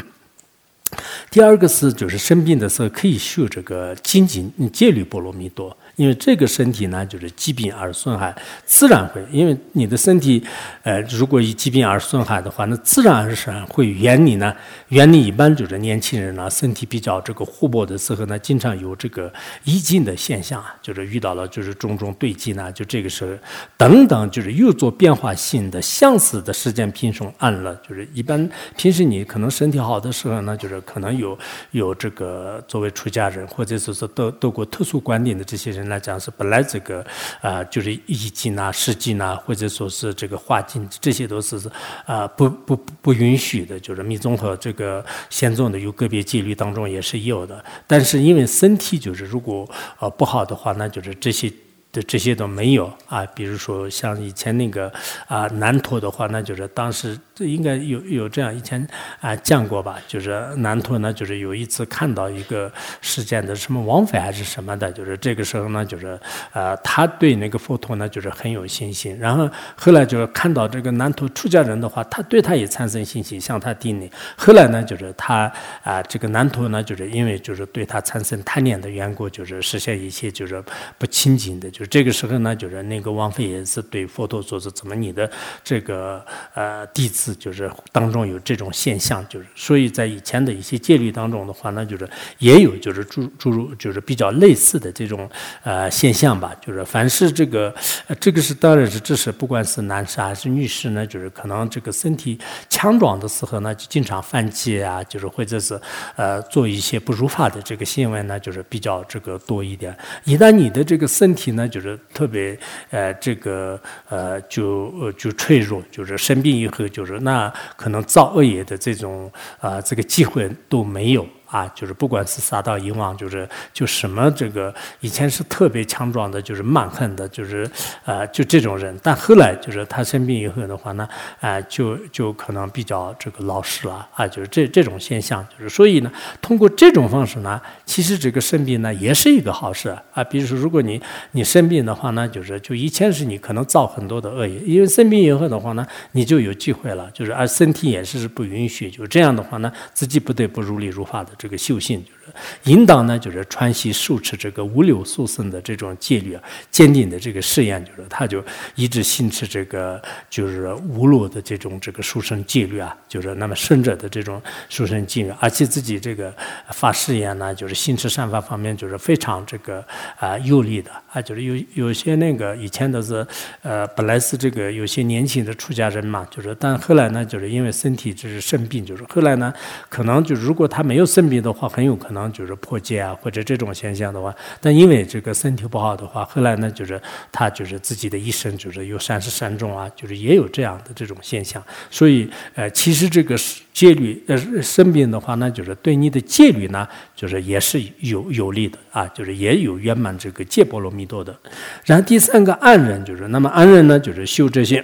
[1.29, 5.75] 第二个是就是生病的时候可以修这个精进戒律波罗蜜多。
[5.99, 8.33] 因为这个身体呢，就是疾病而损害，
[8.63, 9.21] 自然会。
[9.29, 10.41] 因为你的身体，
[10.83, 14.55] 呃，如果以疾病而损害的话，那自然而然会原理呢。
[14.87, 19.29] 原理一般就是年轻人呢，身体比较这个活泼的时候呢，经常有这个
[19.65, 23.31] 易经的现象啊，就是遇到了就是种种对境呢，就这个时候
[23.75, 31.37] 等等，就是又做变化性的相似的时间平顺暗了，就是一般平时你可能身体好的时候呢，就是可能有
[31.71, 35.88] 有这个作为出家人或者是说是得得过特殊观点的这些人。
[35.89, 37.05] 来讲是本来这个
[37.41, 41.59] 啊，就是易经呐、诗经呐，或者说是这个化经，这些都是
[42.05, 43.79] 啊不不不允许的。
[43.79, 47.63] 就是密宗和这个仙宗的有个别戒律当中也是有的。
[47.87, 49.69] 但是因为身体就是如果
[49.99, 51.51] 呃不好的话，那就是这些。
[51.91, 54.93] 的这些都没有啊，比如说像以前那个
[55.25, 58.85] 啊南陀的话，那就是当时这应该有有这样以前
[59.21, 62.69] 啊见过吧，就是南陀呢，就是有一次看到一个
[62.99, 66.19] 事件的什么王妃还是什么的，就是这个时候呢，就是
[66.51, 74.11] 呃他对那个佛陀呢就是很有信心，然后后来就是看到这个南陀出家人的话，他对他也产生信心，向他顶礼。
[74.35, 75.49] 后来呢，就是他
[75.81, 80.61] 啊这个南陀呢，就是因为就是对他产生贪念的缘故，就是实现一些就是
[80.97, 81.71] 不清净的。
[81.71, 85.31] 就是这个时候呢，就是那个王妃也是对佛陀说是怎么你的
[85.63, 86.21] 这个
[86.53, 95.29] 呃弟子就是当中有这种现象，就是所以在以前的一些戒律当中的话，那就是也有就是诸诸如就是比较类似的这种
[95.63, 97.73] 呃现象吧，就是凡是这个
[98.19, 105.79] 这个是当然是这是不管是男士还是女士呢，就是可能这个身体强壮的时候呢，就经常犯戒啊，就是或者是
[106.15, 109.95] 呃做一些不如法的这个行为呢，就是比较这个多一点。
[110.23, 112.57] 一旦你的这个身体呢，就是特别
[112.89, 121.25] 呃，这个呃，就就脆弱，就是生病以后，就是那可能造恶业的这种啊，这个机会都没有。
[121.49, 127.69] 啊，就是不管是杀到阎王，就是就什么这个以前是特别强壮的，就是蛮横的，就是
[128.05, 128.95] 呃就这种人。
[129.01, 135.45] 但后来就是他生病以后的话呢，啊就就可能比较这个老实了啊，就是这这种现象。
[135.57, 140.23] 就是所以呢，通过这种方式呢，其实这个生病呢也是一个好事啊。
[140.25, 151.31] 比如说，如果你你生病的话呢，就是就以前是你可能造很多的恶业，因为生病以后的话呢，你就有机会了，就是而身体也是不允许，就这样的话呢，自己不得不如理如法的。
[151.39, 152.19] 这个修行就是
[152.65, 158.43] 引导呢，就是穿习受持这个无流速生的这种戒律啊，坚定的这个誓言，就是他就
[158.75, 166.31] 一直行持这个就是无漏的这种这个书生戒律啊，就是那么圣者的这种书生戒律，而且自己这个
[166.73, 169.81] 发誓言呢，就是行持善法方面就是非常这个
[170.19, 173.25] 啊有力的啊，就是有有些那个以前都是
[173.61, 179.53] 呃本来是这个有些年轻的出家人嘛，就是但后来呢，就是因为身体就是生病，就是后来呢，
[179.87, 181.28] 可能就如果他没有生。
[181.29, 186.99] 病的话很有可能就是破戒啊，或者这种现象的话，但因为这个身体不好的话，后来呢就是
[187.31, 191.63] 他就是自己的一生就是有善始善终啊，就是也有这样的这种现象。
[191.91, 193.37] 所以呃，其实这个
[193.71, 201.37] 戒律呃生病的话呢，就是对你的戒律呢，就是也是有有利的啊，就是也有圆满这个戒波罗蜜多的。
[201.85, 204.83] 然后第三个安忍就是，那么安忍呢就是修这些。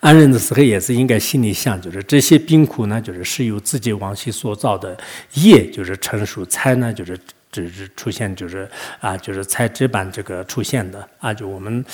[0.00, 4.96] 安忍的时候也是应该心里想，就是这些冰苦呢，就是是由自己往昔所造的
[5.34, 7.18] 业，就是成熟才呢，就是。
[7.50, 8.68] 只是出现，就是
[9.00, 11.84] 啊，就是才这般这个出现的啊，就我们，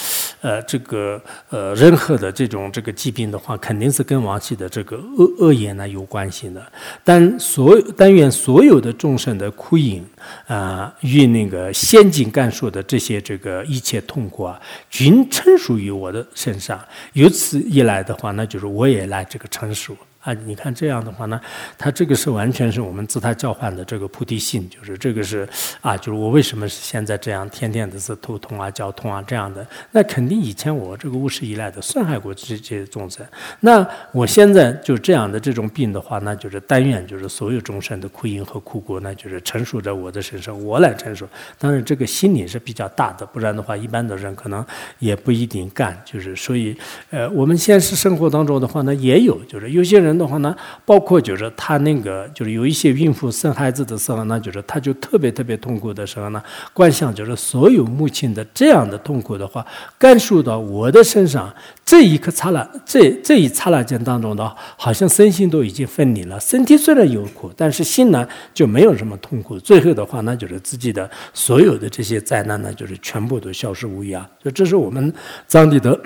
[0.41, 6.61] 呃，这个呃，任何的这种这个疾病的话，肯定是跟往期的这个恶恶业呢有关系的。
[7.03, 10.05] 但所有但愿所有的众生的苦因
[10.47, 16.79] 啊，与那个先进感受的这些这个一切痛苦啊，均成熟于我的身上。
[17.13, 19.97] 由此一来的话，那就是我也来这个成熟。
[20.25, 21.39] 啊，你看这样的话呢，
[21.77, 25.47] 他这个是完全是我们自他交换的这个菩提心，就是这个是
[25.83, 33.23] 啊，就是我为什么是现在这样，天天的是头痛啊、脚痛啊这样的，那肯定以前我这个无始以来的损害过这些众生，
[33.61, 41.29] 那我现在就这样的这种病的话，那就是但愿就是所有众生的苦因和苦果，那就是承受在我的身上，我来承受。
[41.59, 44.65] 当然这个心理是比较大的，不然的话，一般的人可能
[45.01, 45.95] 也不一定干。
[46.03, 46.75] 就是所以，
[47.11, 50.14] 呃，我们现实生活当中的话呢，也有，就是有些人。
[50.17, 50.55] 的话呢，
[50.85, 56.43] 包括就是他那个，就是有一些孕妇生孩子的时候呢，就是他就特别特别痛苦的时候呢，
[56.73, 59.65] 观想就是所有母亲的这样的痛苦的话，
[59.99, 61.53] 感受到我的身上
[61.85, 66.39] 这一刻刹那，这这一刹那间当中的，好像身心都已经分离了。
[66.41, 69.59] 身体虽然有苦，但是心呢就没有什么痛苦。
[69.59, 74.29] 最后的话呢，就是自己的所有的这些灾难呢，就是全部都消失无疑啊。
[74.43, 75.13] 就这是我们
[75.47, 75.99] 藏地的。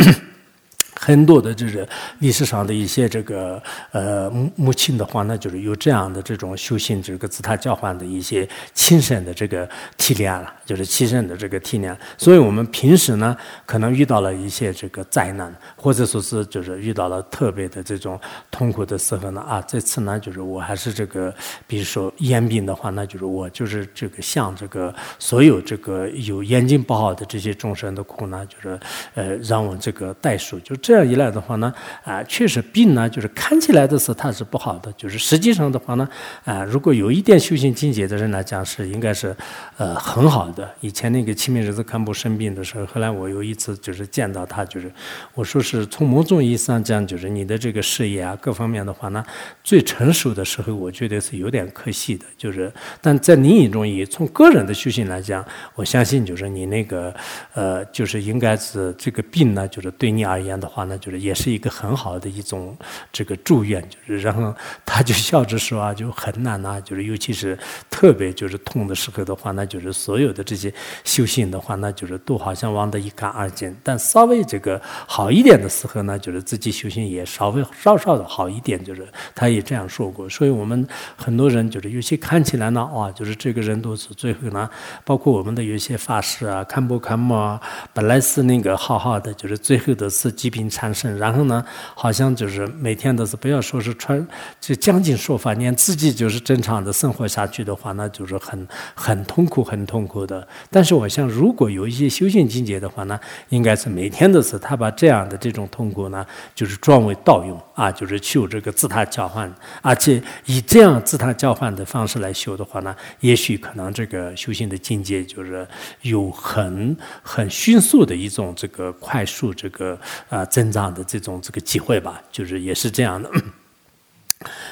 [1.00, 1.88] 很多的这个
[2.18, 11.96] 历史上的一些这个呃母母亲的话呢，就是有这样的这种修行这个自他交换的一些亲身的这个体验了，就是亲身的这个体验。
[12.16, 18.18] 所以我们平时呢，可能遇到了一些这个灾难，或者说是就是遇到了特别的这种
[18.50, 21.32] 痛苦的时候呢，啊，这次呢就是我还是这个，
[21.68, 28.80] 比如说眼病的话，那就是我就是这个向这个所有这个有眼睛不好的这些众生的苦呢，就是
[29.14, 30.74] 呃让我这个代数就。
[30.88, 31.70] 这样一来的话呢，
[32.02, 36.08] 啊，确实病呢，就是看起来的是它是不好的，就是实际上的话呢，
[36.46, 39.36] 啊，如果有一点修行境界的人来讲，是应该是，
[39.76, 40.66] 呃，很好的。
[40.80, 44.90] 以前那个清明日子看不生病的时候，后来我有一次就是见到他，就是
[45.34, 49.22] 我说是从某种意义上讲，就是你的这个事业啊，各方面的话呢，
[49.62, 52.24] 最成熟的时候，我觉得是有点可惜的。
[52.38, 52.72] 就是，
[53.02, 57.14] 但在另一种意义，从个人的修行来讲，我相信就是你那个，
[57.52, 60.77] 呃，就是应该是这个病呢，就是对你而言的话。
[60.78, 62.76] 话呢，就是也是一个很好的一种
[63.10, 64.54] 这个祝愿，就是然后
[64.86, 67.58] 他就笑着说啊，就很难呐，就是尤其是
[67.90, 70.72] 特别就是痛的时候的话，那就是所有的这些
[71.02, 73.76] 修行的话，那就是都好像忘得一干二净。
[73.82, 79.04] 但稍微这个好一点的时候呢，就是自己修行也稍微稍稍的好一点，就是
[79.34, 80.28] 他也这样说过。
[80.28, 84.70] 所以我们很多人就是有些看起来呢，哇，就是这个人都是最后呢，
[85.04, 87.62] 包括我们的有些法师啊，看不看嘛，啊，
[87.92, 91.64] 本来是那个好好的，就是最后的是疾产生，然后呢，
[91.94, 94.26] 好像就是每天都是不要说是穿，
[94.60, 100.46] 就将近说法，连自己就是正常的生活下去的话，那就是很很痛苦，很痛苦的。
[100.70, 109.48] 但是我想，如果有一些修行境界的话呢，应该是每天都是他把这样的这种痛苦呢，就是转为道用啊，就是修这个自他交换，
[109.80, 115.64] 而且以这样自他交换的方式来修的话呢，也许可能这个修行的境界就是
[116.02, 119.96] 有很很迅速的一种这个快速这个
[120.28, 120.44] 啊。
[120.58, 123.30] 增长的这种这个机会吧，就是也是这样的。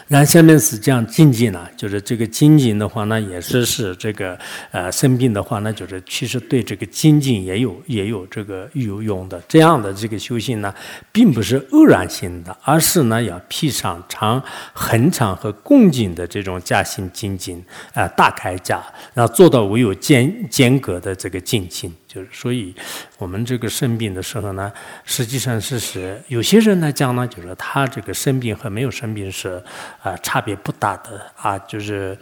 [0.09, 4.39] 那下面是讲精进呢，就是这个精进的话呢，也是是这个
[4.71, 9.43] 呃生病的话呢，就是其实对这个精进也有也有这个有用的。
[9.49, 10.73] 这样的这个修行呢，
[11.11, 14.41] 并不是偶然性的，而是呢要披上长
[14.73, 17.61] 恒长和恭敬的这种加行精进
[17.93, 18.81] 啊大开甲，
[19.13, 21.93] 然后做到唯有间间隔的这个精进。
[22.07, 22.75] 就是，所以
[23.19, 24.73] 我们这个生病的时候呢，
[25.05, 29.63] 实际上是是有些人来讲呢，就是他这个生病和没有生病是
[30.07, 32.17] 啊差别不大的啊，就是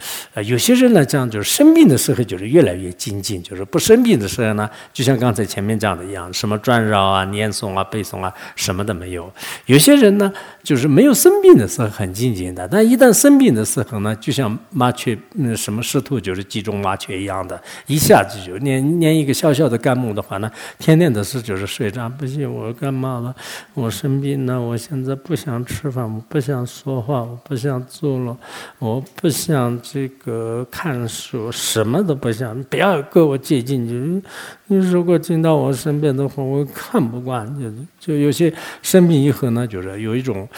[0.44, 9.30] 有些人来讲，就是生病的时候就是越来越精进，就是不生病的时候呢，就像刚才前面讲的一样，什么转绕啊、念诵啊、背诵啊，什么都没有。
[9.66, 10.32] 有些人呢，
[10.62, 19.78] 就是没有生病的时候很精进的，但一旦生病的时候呢，就像麻雀那什么师徒就是集中麻雀一样的，一下子就连连一个小小的。
[19.84, 23.34] 干木的话呢，天天的是就是睡着，不行，我干嘛了？
[23.74, 28.36] 我生病了，我现在不想吃饭，我不想说话，我不想做了，
[28.78, 34.22] 我不想这个看书，什么都不想，不要跟我接近你。
[34.66, 37.44] 你如果进到我身边的话，我看不惯。
[37.60, 38.52] 就就有些
[38.82, 40.48] 生病以后呢，就是有一种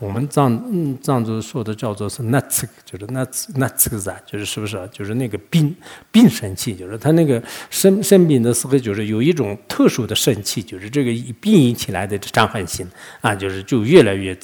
[0.00, 4.88] 我们藏藏族说的叫做是那次，就是那次那次个啥，就是是不是？
[4.90, 5.74] 就是那个病
[6.10, 12.86] 病神气，就是他那个生生病的时候，就是有一种特殊的肾气，就是这个病引起来的伤痕性
[13.20, 14.36] 啊，就是就越来越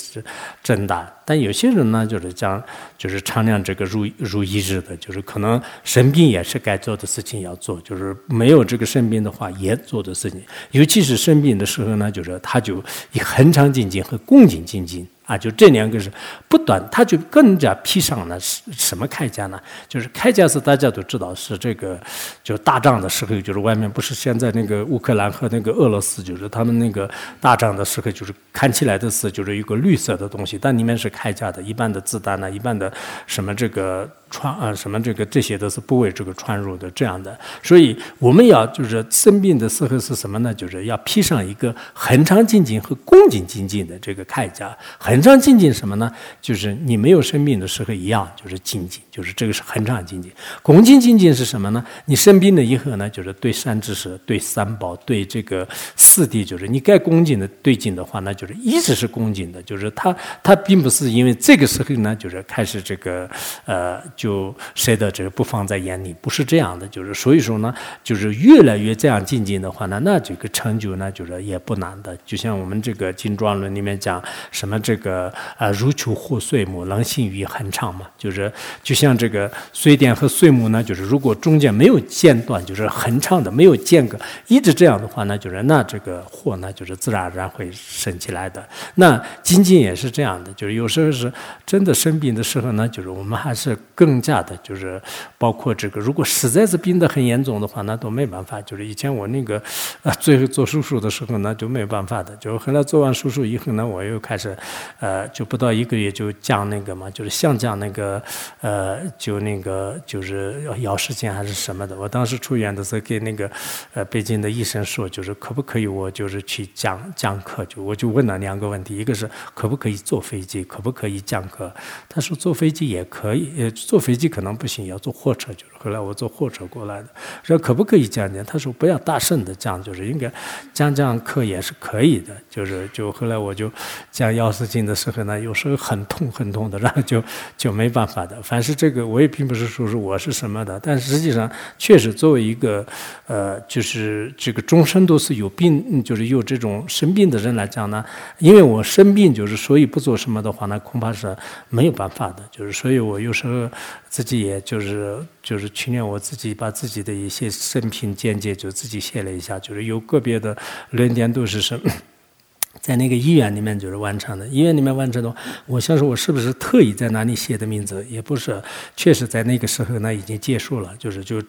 [0.63, 1.13] 增大。
[1.27, 2.63] 但有些人呢，就就是讲，
[2.97, 10.43] 就是常量这个如如一日的，就是可能生病也是该做的事情要做，就是没有这个生病的话也做的事情，
[10.73, 15.07] 尤其是生病的时候呢，就是他就以恒常进进和恭敬精进。
[15.29, 16.11] 啊，就这两个是
[16.49, 19.61] 不短，他就更加披上了什么铠甲呢？
[19.87, 22.01] 就是铠甲是大家都知道是这个，
[22.43, 27.09] 就打仗的时候，就是外面不是现在那个乌克兰和那个俄罗斯，就是他们那个
[27.43, 32.91] 打仗的时候，就是看起来的是就是一个绿色的东西，但里面是铠甲的，一半的子弹呢，一半的
[33.27, 34.11] 什么这个。
[34.31, 40.53] 穿啊什么这个这些都是不为这个穿入的这样的，所以我们要就是生病的时候是什么呢？
[40.53, 44.77] 就是要披上一个恒常精进和恭敬精进的这个铠甲。
[44.99, 46.13] 恒常精进什么呢？
[46.43, 50.31] 就是你没有生病的时候一样，就是精进，就是这个是恒常精进。
[50.63, 51.83] 恭敬精进是什么呢？
[52.05, 55.67] 你生病了以后呢，就是对三知识、对三宝、对这个
[55.97, 59.63] 四谛，就是你该恭敬的对敬的话，那就是一直是恭敬的。
[59.63, 63.27] 就是他他并不是因为这个时候呢，就是开始这个
[63.65, 63.99] 呃。
[64.19, 72.19] 就谁的这个不放在眼里，不是这样的，就是所以说呢，就是越来越这样精进的话呢，那这个成就呢，就是也不难的。
[72.27, 78.53] 就像我们这个《金装论》里面讲什么这个啊，如求或碎木，能行于恒长嘛，就是
[78.83, 88.69] 就像这个碎电和碎木呢，就是如果中间没有间断，就是恒长的没有间隔，一直这样的话呢，就是那这个祸呢，就是自然而然会升起来的。
[88.97, 91.33] 那精进也是这样的，就是有时候是
[91.65, 94.08] 真的生病的时候呢，就是我们还是更。
[94.09, 94.99] 更加的，就是
[95.37, 98.59] 包括这个，如果实在是病得很严重的话，那都没办法。
[98.63, 99.63] 就是以前我那个，
[100.03, 102.35] 呃，最后做手术的时候，那就没办法的。
[102.37, 104.57] 就后来做完手术以后呢，我又开始，
[104.99, 108.23] 呃，就不到一个月就降那个嘛，就是像降那个，
[108.63, 111.95] 呃，就那个就是药时间还是什么的。
[111.95, 113.51] 我当时出院的时候，给那个，
[113.93, 117.63] 呃，北京的医生说，就是可不可以我就是去降降课？
[117.67, 121.71] 就我就问了两个问题，一个是可不可以坐飞机，可不可以降课？
[122.09, 123.98] 他说坐飞机也可以，呃，坐。
[123.99, 125.53] 坐飞机可能不行，要坐货车。
[125.53, 127.09] 就是后来我坐货车过来的，
[127.43, 128.45] 说可不可以讲讲？
[128.45, 130.31] 他说不要大声的讲，就是应该
[130.75, 132.35] 讲讲课也是可以的。
[132.51, 133.71] 就是就后来我就
[134.11, 137.23] 讲药师经的时候呢，有时候很痛很痛的，然后就
[137.57, 138.41] 就没办法的。
[138.43, 142.85] 凡是这个，我也并不是说是我是什么的，但实际上确实作为一个
[143.27, 148.05] 呃，就是这个终身都是有病，就是有这种生病的人来讲呢，
[148.39, 151.37] 因为我生病，就是所以不做什么的话，那恐怕是
[151.69, 152.43] 没有办法的。
[152.51, 153.71] 就是所以我有时候。
[154.09, 160.57] 自己也就是就是去年我自己把自己的一些生平见解就自己写了一下，就是有个别的
[160.91, 161.81] 论点都是什，
[162.81, 164.47] 在那个医院里面就是完成的。
[164.49, 165.35] 医院里面完成的，
[165.67, 168.05] 我想说，我是不是特意在哪里写的名字？
[168.09, 168.63] 也不是，
[168.97, 171.43] 确实在那个时候呢已经结束了，就是就。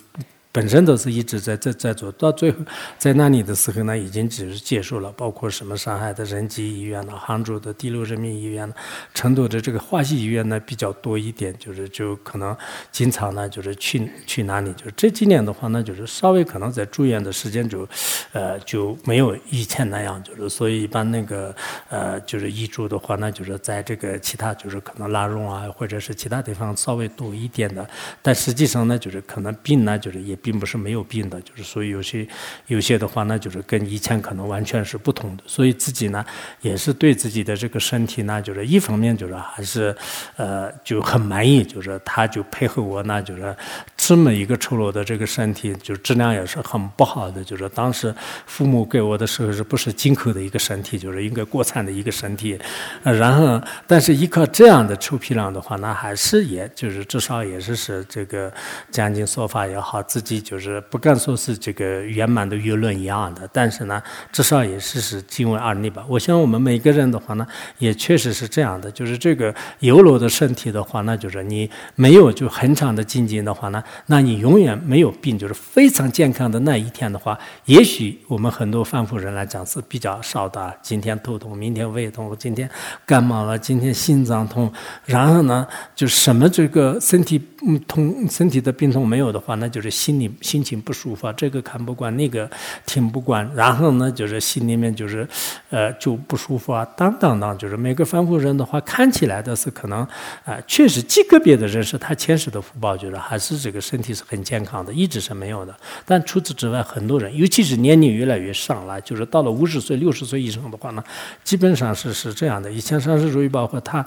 [0.52, 2.58] 本身都是一直在在在做，到最后
[2.98, 5.12] 在那里的时候呢，已经只是结束了。
[5.12, 8.74] 包括什么上海的仁济医院了，杭州的第六人民医院了，
[9.14, 12.58] 成都的这个华西医院呢比较多一点，就是就可能
[12.92, 17.88] 经常呢就是去去哪里，就是这几年的话呢，就是稍微可能在住院的时间就，
[18.34, 21.56] 呃就没有以前那样，就是所以一般那个
[21.90, 27.88] 呃就是医嘱的话呢，就是在这个其他就是可能拉荣啊或者是其他地方稍微多一点的，
[28.24, 30.39] 但实际上呢就是可能病呢就是也。
[30.42, 32.28] 并不是没有病的，就是所以有些
[32.68, 35.44] 有些的话呢，就是跟以前可能完全是不同的。
[35.46, 36.26] 所以自己呢，
[36.62, 39.96] 也是对自己的这个身体呢，就是一方面就是还是
[40.38, 43.56] 呃就很满意，就是他就配合我呢，就是
[43.98, 47.44] 这么一个丑陋的这个身体，就质量也是很不好的。
[47.44, 48.14] 就是当时
[48.46, 52.58] 父母给我的时候，是不是进口的一个身体，就是应该国产的一个身体。
[53.04, 58.52] 然后，但是依靠这样的臭皮囊的话，那还是也就是至少也是是这个
[58.90, 60.29] 将近说法也好，自己。
[60.38, 64.04] 就是不敢说是这个圆满的舆论一样的，但是呢，
[64.34, 66.04] 至少也是是敬畏二力吧。
[66.10, 68.92] 我想我们每个人的话呢，也确实是这样的。
[68.92, 80.72] 就是这个有了的身体的话，那就是你没有就很长的精进的话呢，那你永远没有病，就是非常健康的那一天的话，也许我们很多凡夫人来讲是比较少的。
[80.82, 82.70] 今天头痛，明天胃痛，今天
[83.06, 84.70] 感冒了，今天心脏痛，
[85.06, 85.66] 然后呢，
[85.96, 87.42] 就什么这个身体
[87.88, 90.19] 痛、身体的病痛没有的话，那就是心。
[90.20, 92.50] 你心情不舒服，这个看不惯，那个
[92.86, 95.28] 听不惯，然后呢，就是心里面就是，
[95.70, 100.00] 呃，就不舒服啊，当当当，就是每个凡夫人的话，看起来的是可能，
[100.44, 105.76] 啊，确实极个别的人是他前世的福报，就是还是这个身体是很健康的，一直是没有的。
[106.06, 111.04] 但除此之外，很多人，尤其是年龄越来越上了，就是到了五十岁、六十岁以上的话呢，
[111.44, 112.72] 基本上是是这样的。
[112.72, 114.06] 以前上世如意宝和他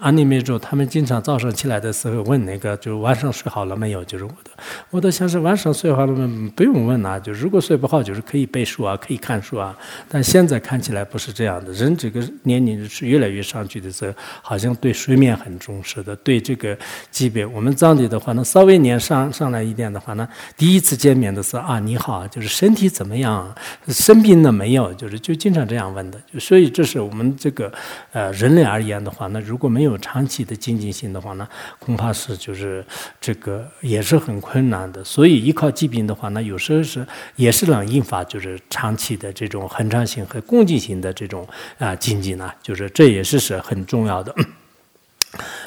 [0.00, 4.04] 安尼美洲，他们经常早上起来的时候问那个就是晚上睡好了没有？
[4.04, 4.50] 就是我的，
[4.90, 6.48] 我的想是晚晚上睡好了没？
[6.56, 9.76] 不用问啊，就如果睡不好，就是可以背书啊，可以看书啊。
[10.08, 16.74] 但现在看起来不是这样的，人这个年龄是越来越上去的时候，好像对睡眠很重视的，对这个
[17.10, 20.26] 级别，我们藏地的话呢，稍微年上上来一点的话呢，
[20.56, 23.54] 第一次见面的时候啊，你好，就是身体怎么样？
[23.88, 24.94] 生病了没有？
[24.94, 26.18] 就是就经常这样问的。
[26.40, 27.70] 所以这是我们这个
[28.12, 31.46] 呃人类而言的话，那如果没有长期的精进性的话呢，
[31.78, 32.82] 恐怕是就是
[33.20, 35.04] 这个也是很困难的。
[35.04, 41.46] 所以依靠疾病的话，那有时候是也是能引发就是长期的这种恒常性和共进性的这种
[41.78, 44.34] 啊经济呢，就是这也是是很重要的。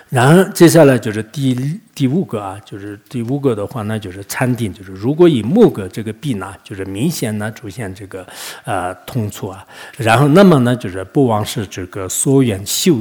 [0.09, 8.25] 然后接下来就是第第五个啊，就是第五个的话，那就是禅定，就是如果以木个这个病呢，就是明显呢出现这个
[8.63, 9.65] 呃痛楚啊，
[9.97, 12.97] 然后那么呢就是不光是这个所愿修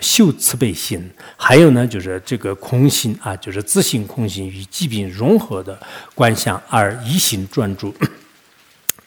[0.00, 5.78] 修慈悲心，还有呢就是这个空心啊，就是自性空心与疾病融合的
[6.14, 7.94] 观想而一心专注。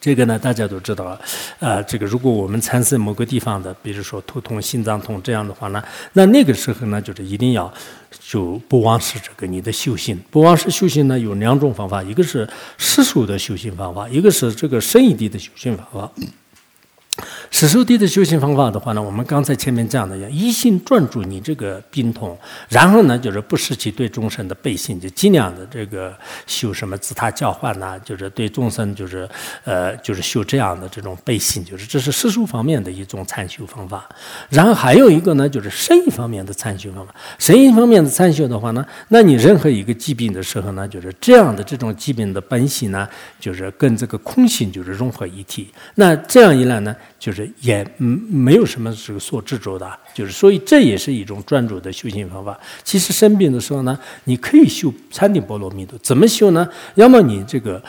[0.01, 1.19] 这个呢，大家都知道，
[1.59, 5.83] 呃，这个如果我们产生某个地方的，比如说头痛、心脏痛这样的话呢，
[6.13, 7.71] 那那个时候呢，就是一定要
[8.19, 10.17] 就不忘是这个你的修行。
[10.31, 12.47] 不忘是修行呢，有两种方法，一个是
[12.77, 16.11] 世俗的修行方法，一个是这个深意地的修行方法。
[17.51, 22.37] 史书地的修行方法的话呢，我们刚才前面讲的，一心专注你这个病痛，
[22.69, 26.15] 然后呢，就是不失去对众生的背信，就尽量的这个
[26.47, 29.27] 修什么自他交换呐，就是对众生就是
[29.63, 34.07] 呃就是修这样的这种背信，就是这是世俗方面的一种参修方法。
[34.49, 37.13] 然后还有一个呢，就是生意方面的参修方法。
[37.37, 43.07] 生意方面的参修的话呢，那你任何一个疾病的时候呢，就是这样的这种疾病的本性呢，
[43.39, 45.69] 就是跟这个空性就是融合一体。
[45.95, 46.95] 那这样一来呢？
[47.17, 52.59] 就是也没有什么这个所执着的，就是所以这也是一种专注的修行方法。
[52.83, 56.67] 其实生病的时候呢，你可以修禅定波罗蜜多，怎么修呢？
[56.95, 57.81] 要么你这个。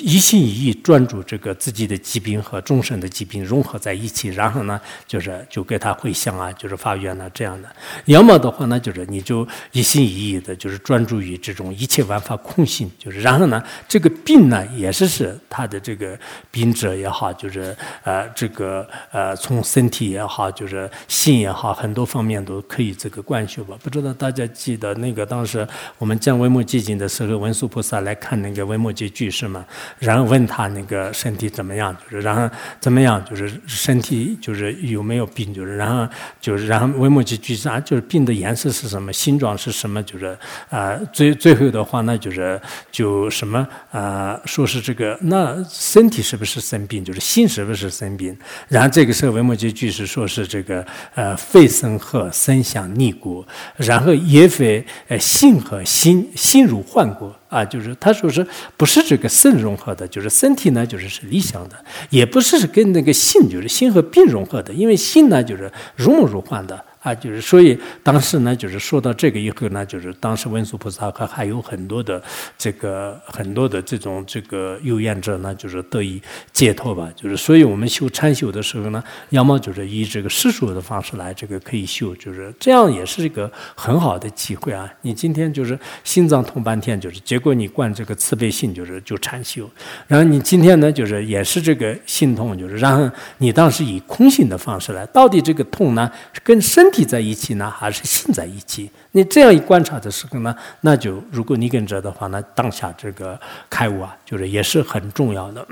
[0.00, 7.68] 一心一意专注这个自己的疾病和众生的疾病融合在一起，然后呢，就是就给他回向啊，就是发愿啊这样的。
[8.06, 16.18] 要么的话呢，就是你就一心一意的，就是专注于这种一切万法空性，就是然后呢，这个病呢也是是他的这个
[16.50, 23.76] 病者也好，就是呃这个呃从身体也好，就是心也好，很多方面都可以这个观修吧。
[23.82, 25.66] 不知道大家记得那个当时
[25.98, 29.64] 我们讲维摩诘经的时候，文殊菩萨来看那个维摩诘居士嘛。
[29.98, 36.06] 然后问他那个身体怎么样，就是然后怎么样，就是身体就是有没有病，就是然后
[36.40, 40.36] 就是然后维摩诘居士啊，就是病的颜色是什么，形状是什么，就是
[40.68, 42.60] 啊最最后的话，那就是
[42.90, 48.36] 就什么啊，说是这个那身体是不是生病，就是心是不是生病？
[48.68, 53.44] 然后这个时候维摩诘居士说是这个呃肺生和身相逆骨，
[53.76, 57.32] 然后也非呃心和心心如幻骨。
[57.50, 58.46] 啊，就是他说是
[58.78, 61.76] 不是这个肾融合的，就是身体呢，就是是理想的，
[62.08, 66.82] 也不是跟那个心，就是心和病融合的，因为心呢就是如梦如幻的。
[67.00, 72.22] 啊，就是所以当时呢，就是说到这个以后呢，就是当时文殊菩萨和还有很多的
[72.58, 76.20] 这个很多的这种这个有缘者呢，就是得以
[76.52, 77.08] 解脱吧。
[77.16, 84.92] 就是所以我们修禅修的时候呢，要么就是以这个世俗的方式来这个可以修，就是这样也是一个很好的机会啊。
[85.00, 89.68] 你今天就是心脏痛半天，就是结果你灌这个慈悲心，就是就禅修。
[90.06, 96.10] 然后你今天呢，就是也是这个心痛，就是然后你当时以空性的方式来，到底这个痛呢，
[96.44, 98.90] 跟身体在一起呢，还是心在一起？
[99.12, 103.38] 你这样一观察的时候呢，那就如果你跟着的话，那当下这个
[103.68, 105.66] 开悟啊，就是也是很重要的。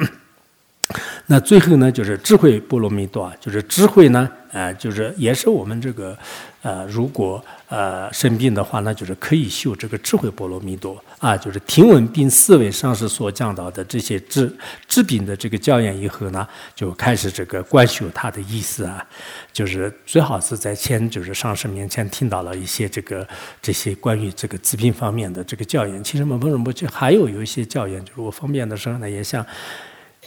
[1.27, 6.17] 那最后呢，就是智慧波罗蜜多啊，就是智慧呢，呃，就是也是我们这个。
[6.61, 14.53] 呃，如果呃生病的话，那就是可以修这个智慧波罗蜜多啊，就是听闻并思维上师所讲到的这些治
[14.89, 19.07] 治病的这个教言以后呢，就开始这个观修它的意思啊，
[19.53, 23.27] 就是最好是在前就是上师面前听到了一些这个
[23.63, 26.03] 这些关于这个治病方面的这个教言。
[26.03, 29.47] 其实我们不不去，还有有一些教言，就是我方便的时候呢，也想。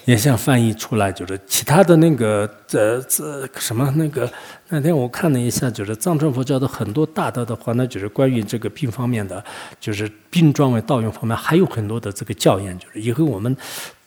[0.05, 4.31] 也想翻译出来，就是其他的那个呃这什么那个
[4.69, 9.43] 那天我看了一下，就是藏传佛教的很多大德的话，那就是关于这个病方面的，
[9.79, 13.55] 就是病状为道用方面，还有很多的这个教研，就是以后我们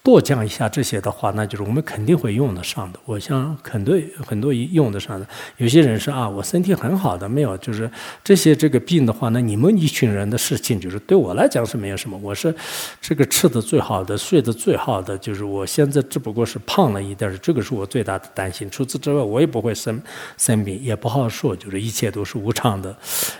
[0.04, 3.00] 多讲一下这些的话，那就是我们肯定会用得上的。
[3.06, 5.26] 我想很多很多用得上的。
[5.56, 7.90] 有些人说啊，我身体很好的，没有，就是
[8.22, 12.18] 这些这个病的话，那你们一群人的事情，就是对我来讲是没有什么。
[12.22, 12.54] 我是
[13.00, 18.68] 这个吃的最好的，睡得最好的，就是我现在只不过是胖了一点，这个是我最大的担心。
[18.70, 19.98] 除此之外，我也不会生
[20.36, 22.94] 生病，也不好说，就是一切都是无常的。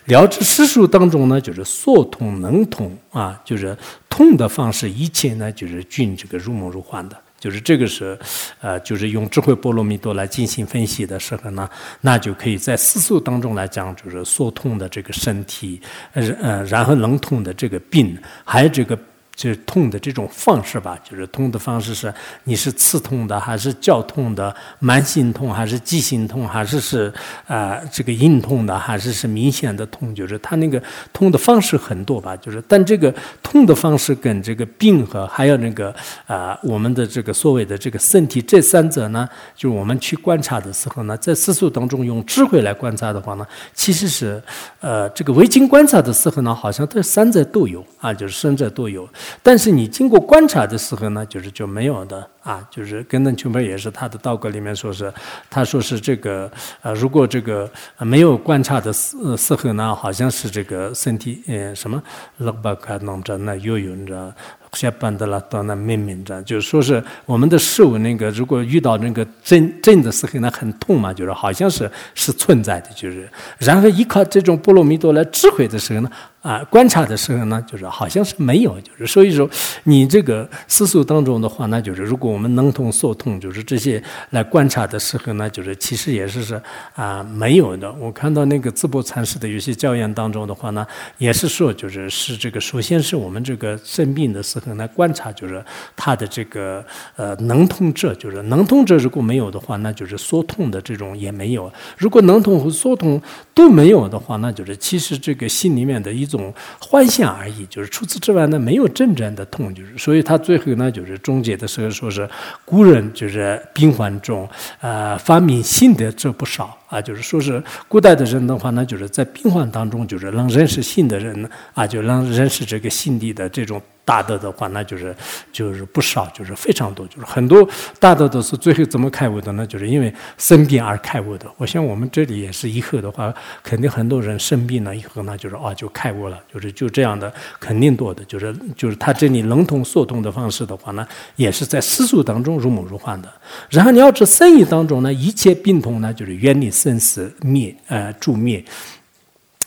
[0.07, 3.75] 疗治世俗当中呢，就是缩痛能通啊，就是
[4.11, 8.19] 痛的方式，一切呢就是均这个如梦如幻的，就是这个是，
[8.61, 11.67] 呃，就是用智慧波罗蜜多来进行分析的时候呢，
[12.03, 15.81] 那就可以在四素当中来讲，就是说痛的这个身体，
[16.13, 18.99] 呃呃，然后能痛的这个病，还有这个。
[19.35, 22.13] 就是痛的这种方式吧，就是痛的方式是
[22.45, 27.13] 你是刺痛的，还是绞痛的，慢性痛还是急性痛，还是是
[27.47, 30.81] 啊这个硬痛的，还是是明显的痛，就是它那个
[31.13, 33.13] 痛的方式很多吧，就是但这个
[33.43, 35.95] 痛的方式跟这个病和还有那个
[36.27, 44.41] 啊我们的这个所谓的这个身体这三者呢，就是我们去观察的时候呢，在世俗当中用智慧来观察的话呢，其实是
[44.81, 49.09] 呃这个围经观察的时候呢，好像这三者都有啊，就是三者都有。
[49.43, 55.13] 但是你经过观察的时候呢，就是就没有的啊，就是跟那琼巴也是他的道格里面说是，
[55.51, 56.51] 他说是这个
[56.83, 62.03] 呃，如果这个没有观察的时时候呢，好像是这个身体呃什么
[62.39, 64.35] 老把卡弄着那游泳着。
[64.75, 76.11] 下班的了，到那明明着，就是说是我们的手那个，如果遇到那个震震的时候，那很痛嘛，就是好像是是存在的，就是然后依靠这种波罗蜜多来智慧的时候呢，
[76.45, 79.49] 啊，观察的时候呢，就是好像是没有，就是所以说
[79.85, 86.61] 你这个思索当中的话，那就是如果我们能痛所痛，就是这些来观察的时候呢，就是其实也是是
[86.95, 87.91] 啊没有的。
[87.95, 90.87] 我看到那个淄博禅师的有些教言当中的话呢，
[91.17, 94.75] 也是说就是是这个，首先是我们这个生病的时候。
[94.75, 95.65] 来观察，就是
[95.95, 96.85] 他的这个
[97.15, 101.73] 呃能痛者，就是能痛者如果没有的话，那就是缩痛的这种也没有。
[101.97, 103.23] 如果能痛和缩痛
[103.55, 107.67] 都没有的话，那就是其实这个心里面的一种种幻象而已。
[107.67, 109.75] 就是除此之外呢，没有真正的痛。
[109.75, 112.29] 就是所以他最后呢，就是终结的时候说是
[112.65, 114.49] 古人就是病患中
[114.81, 116.77] 呃发明新的这不少。
[116.89, 125.17] 啊，就是说是古代的人的话呢，就是在病患当中，就是能认识新的人啊，就能认识这个心理的这种大德的话，那就是
[125.51, 127.67] 就是不少，就是非常多，就是很多
[127.99, 129.67] 大德都是最后怎么开悟的呢？
[129.67, 131.47] 就是因为生病而开悟的。
[131.57, 138.23] 我想我们这里也是以后的话，肯定很多人生病了以后呢，就是啊就开悟了，就是就这样的，肯定多的。
[138.27, 141.07] 就是就是他这里冷痛缩痛的方式的话呢，
[141.37, 143.33] 也是在世俗当中如梦如幻的。
[143.71, 146.75] 然后你要知生意当中呢，一切病痛呢，就是远离。
[146.75, 148.63] 生死灭，呃，助灭。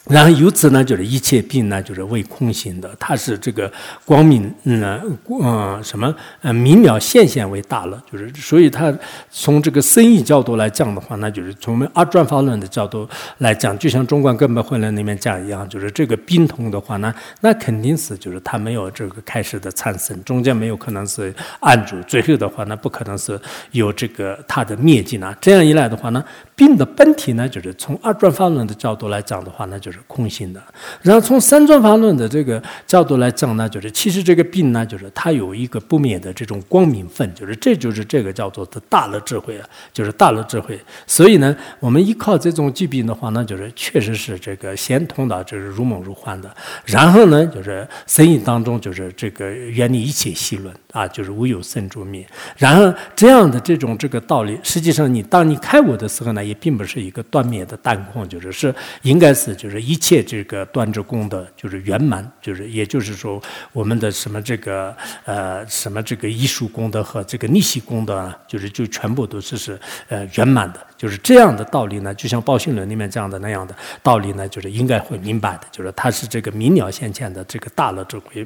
[0.10, 2.90] 然后由此呢，就是一切病呢，就是为空性的。
[2.98, 3.72] 它是这个
[4.06, 5.02] 光明，嗯，
[5.42, 8.94] 嗯，什么，呃，明了现象为大乐，就是所以它
[9.30, 13.08] 从这个生意角度来讲的话，那就是从我们二转法论的角度
[13.40, 23.38] 来讲，就像中观根本混论里面讲一样，就是这个病痛的话呢，那肯定是就是它没有这个开始的产生，中间没有可能是按住，最后的话那不可能是
[23.72, 25.36] 有这个它的灭尽啊。
[25.42, 26.24] 这样一来的话呢，
[26.56, 29.97] 病的本体呢，就是从二转法论的角度来讲的话，那就是。
[30.06, 30.62] 空性的，
[31.02, 40.80] 然后从三转法论的这个角度来讲呢，就是其实这个病呢，就是它有一个不灭的这种光明分，就是这就是这个叫做的大乐智慧啊，就是大乐智慧。
[41.08, 46.54] 所以呢，我们依靠这种疾病的话呢，就是确实是这个先通的，就是如梦如幻的。
[46.86, 52.26] 然后呢，就是生意当中就是这个远离一切戏论啊，就是无有生诸灭。
[52.58, 59.87] 然后这样的这种这个道理，实际上你当你开悟的时候呢，也并不是一个断灭的淡空，就是是应该是就是。
[59.88, 63.42] 一切这个端着功德就是圆满，就是也就是说，
[63.72, 64.94] 我们的什么这个
[65.24, 73.74] 呃什么这个艺术功德和这个逆袭功德啊，就是就全部都是是呃圆满的，就是这样的道理呢，就像报信论里面这样的那样的
[74.04, 78.46] 道理呢，就是应该会明白的，就是它是这个明了现前的这个大乐之归。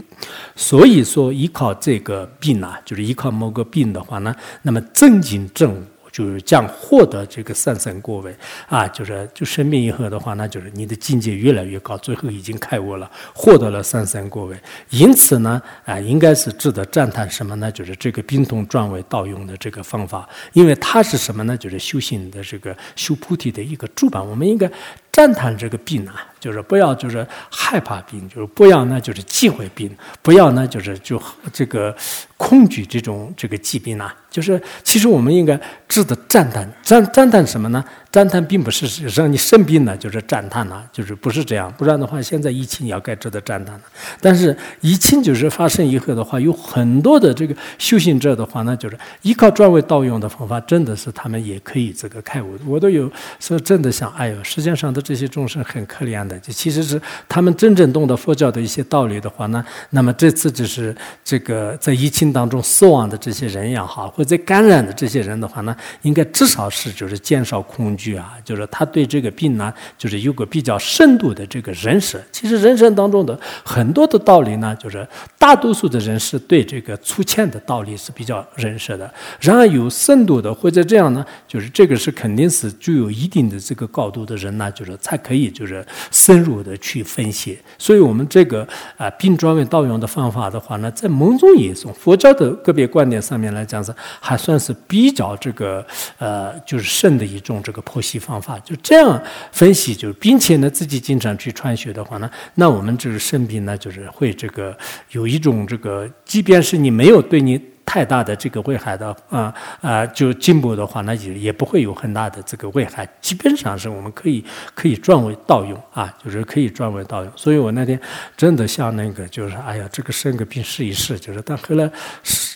[0.56, 5.84] 所以说，依靠这个病啊，就是依靠某个病的话呢，那么正经正。
[6.12, 8.36] 就是将获得这个三生果位
[8.68, 14.60] 啊，就是就生病以后的话，那就是你的境界越来越高，最后已经开悟了，获得了三生果位。
[14.90, 17.72] 因此呢，啊，应该是值得赞叹什么呢？
[17.72, 21.56] 就是这个冰桶转为道用的这个方法，因为它是什么呢？
[21.56, 24.22] 就是修行的这个修菩提的一个主板。
[24.26, 24.70] 我们应该
[25.12, 31.22] 赞叹这个病啊，就是不要就是害怕病，就是不要呢就是忌讳病，不要呢就是就
[31.52, 31.96] 这个
[32.38, 34.16] 恐惧这种这个疾病啊。
[34.30, 35.60] 就是其实我们应该
[35.90, 37.84] 值得赞叹，赞赞叹什么呢？
[38.12, 41.74] 赞叹并不是让你生病了就是赞叹了，就是不是这样。
[41.78, 43.82] 不然的话，现在疫情也要该值得赞叹了。
[44.20, 52.58] 但是疫情就是发生以后的话，有很多的这个修行者的话呢，就是依靠专为道用的方法，真的是他们也可以这个开悟。
[52.66, 53.10] 我都有
[53.40, 60.94] 是真的想，哎呦，世界上的这些众生很可怜的，就其实是他们真正懂得佛教的一些道理的话呢，那么这次就是
[61.24, 64.10] 这个在疫情当中死亡的这些人也好。
[64.10, 72.22] 或者感染的这些人的话呢，应该至少是就是减少恐惧啊，就是他对这个病呢，就是有个比较深度的这个认识。
[72.32, 75.07] 其实人生当中的很多的道理呢，就是
[75.38, 79.14] 大多数的人是对这个粗浅的道理是比较认识的。
[79.40, 87.60] 然而有深度的或者这样呢，就是这个是肯定是具有一定的这个高度的人呢，就是才可以就是深入的去分析。
[87.78, 88.68] 所以我们这个
[88.98, 93.94] 啊病专为道用的方法的话呢，在某种意义上，佛教的个别观点上面来讲是。
[94.19, 95.86] 还算是比较这个
[96.18, 98.58] 呃，就是深的一种这个剖析方法。
[98.60, 104.78] 就这样分析，就是并且呢，自己经常去穿学的话呢，那我们这个生病呢，就是会这个
[105.12, 107.62] 有一种这个，即便是你没有对你。
[107.84, 113.06] 太大的这个危害的啊啊，就进步的话，那也也不会有很大的这个危害。
[113.20, 117.34] 基本上是我们可以可以转为盗用啊，就是可以转为盗用。
[117.36, 118.00] 所以我那天
[118.38, 121.92] 真的像那个，就是哎呀，这个生个病试一试，就是但后来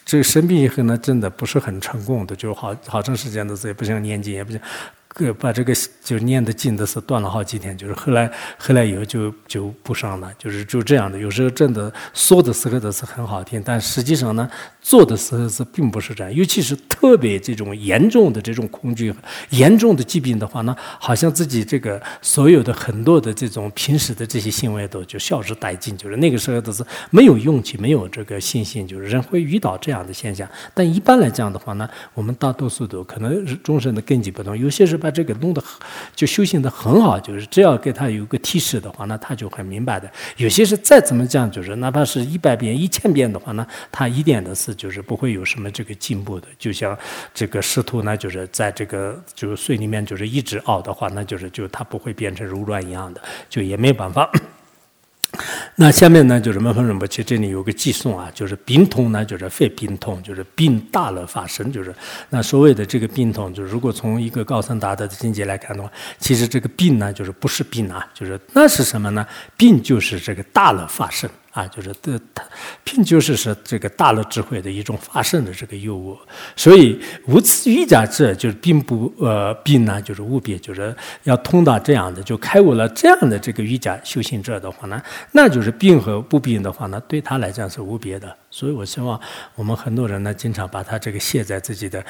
[0.05, 4.61] 这个生病以后呢，真的不是很成功的，就好好长时间的时也不想念经，也不想。
[5.15, 5.73] 个把这个
[6.03, 11.17] 就念的经的是断了好几天，就是后来后来以后就就不上了，就是就这样的。
[11.17, 14.49] 有时候真的说的时候都是很好听，但实际上呢，
[14.85, 16.31] 做的时候是并不是这样。
[16.31, 19.11] 尤其是特别这种严重的这种恐惧、
[19.49, 30.47] 严重的疾病的话呢，好像自己这个所有的很多的这种平时的这些行为都就消失殆尽，就是那个时候都是没有勇气、没有这个信心，就是人会遇到这样的现象。
[30.73, 34.95] 但一般来讲的话呢，我们大多数都可能是终身的根基不同，有些是。
[35.05, 35.63] 把这个弄得
[36.15, 40.09] 就修行的很好，就是只要给他有个提示的话，那他就很明白的。
[40.37, 46.47] 有些是再怎么讲，就是哪怕是一百遍、一千遍的话呢，他一点的是就是不会有什么这个进步的。
[46.59, 46.97] 就像
[47.33, 54.29] 这个师徒呢，就是在这个就是水里面就是一直熬的话，那就是就他不会变成柔软一样的，就也没办法。
[55.75, 61.93] 那下面呢，就是门分仁波切这里有个寄送啊，就是病痛呢，就是非病痛，就是病大了发生，就是
[62.29, 69.27] 那所谓的这个病痛，就是如果从一个高僧达德的境界来看的话，其实这个病呢，就是不是病啊，就是那是什么呢？
[69.57, 71.29] 病就是这个大了发生。
[71.55, 72.43] 啊，就是的，它
[72.83, 76.17] 并就是是这个大乐智慧的一种发生的这个诱惑，
[76.53, 85.01] 所以无此瑜伽者就是并不呃并呢，就是无别，就是要通达这样的，就开悟了这样的这个瑜伽修行者的话呢，
[85.31, 88.35] 那就是病和不病的话呢，对他来讲是无别的。
[88.51, 89.17] 所以我希望
[89.55, 92.05] 我们很多人呢，经常把他这个卸在自己的。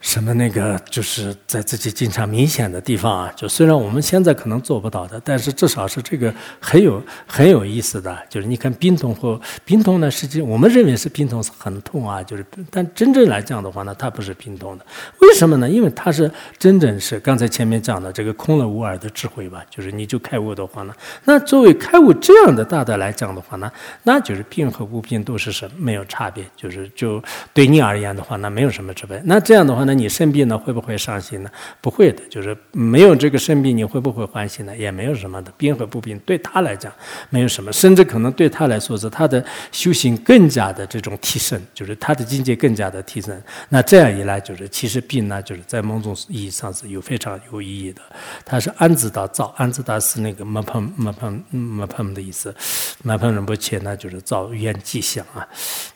[0.00, 8.18] 什么那个就是在自己经常明显的地方啊，就虽然我们现在可能做不到的，但是至少是这个很有很有意思的。
[8.28, 14.86] 就是你看冰痛或冰痛呢，实际我们认为是冰痛是很痛啊，就是但真正来讲的话呢，它不是冰痛的。
[15.20, 15.68] 为什么呢？
[15.68, 19.62] 因为它是真正是刚才前面讲的这个空了无二的智慧吧。
[19.68, 20.94] 就是你就开悟的话呢，
[21.24, 23.70] 那作为开悟这样的大德来讲的话呢，
[24.04, 26.42] 那就是病和无病都是什没有差别。
[26.56, 27.22] 就是就
[27.52, 29.20] 对你而言的话，那没有什么之分。
[29.26, 29.89] 那这样的话呢？
[29.90, 31.50] 那你生病了会不会伤心呢？
[31.80, 34.76] 不会的，就是没有这个生病，你会不会欢喜呢？
[34.76, 36.92] 也没有什么的，病和不病对他来讲
[37.28, 43.36] 没有什么，甚至可能对他来说是他的修行更加的这种提升，就是他的境界更加的提升。
[43.68, 48.00] 那这样一来，就是其实病呢，就是在某种意义上是有非常有意义的。
[48.44, 52.54] 他是安置到造，安置到是那个没碰没碰没碰的意思，
[53.02, 55.48] 没碰人不切呢，就是造愿吉祥啊。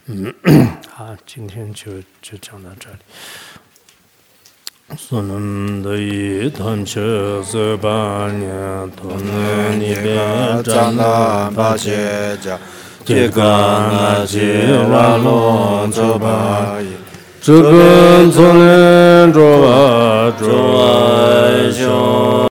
[0.06, 0.34] 嗯，
[0.90, 2.96] 好，今天就就讲到这里。
[4.92, 12.58] sunam dayi tamche sabanya tonne nipa chana pache cha
[13.02, 16.92] teka na che walo chobayi
[17.40, 21.72] chukun tsunen choba chobayi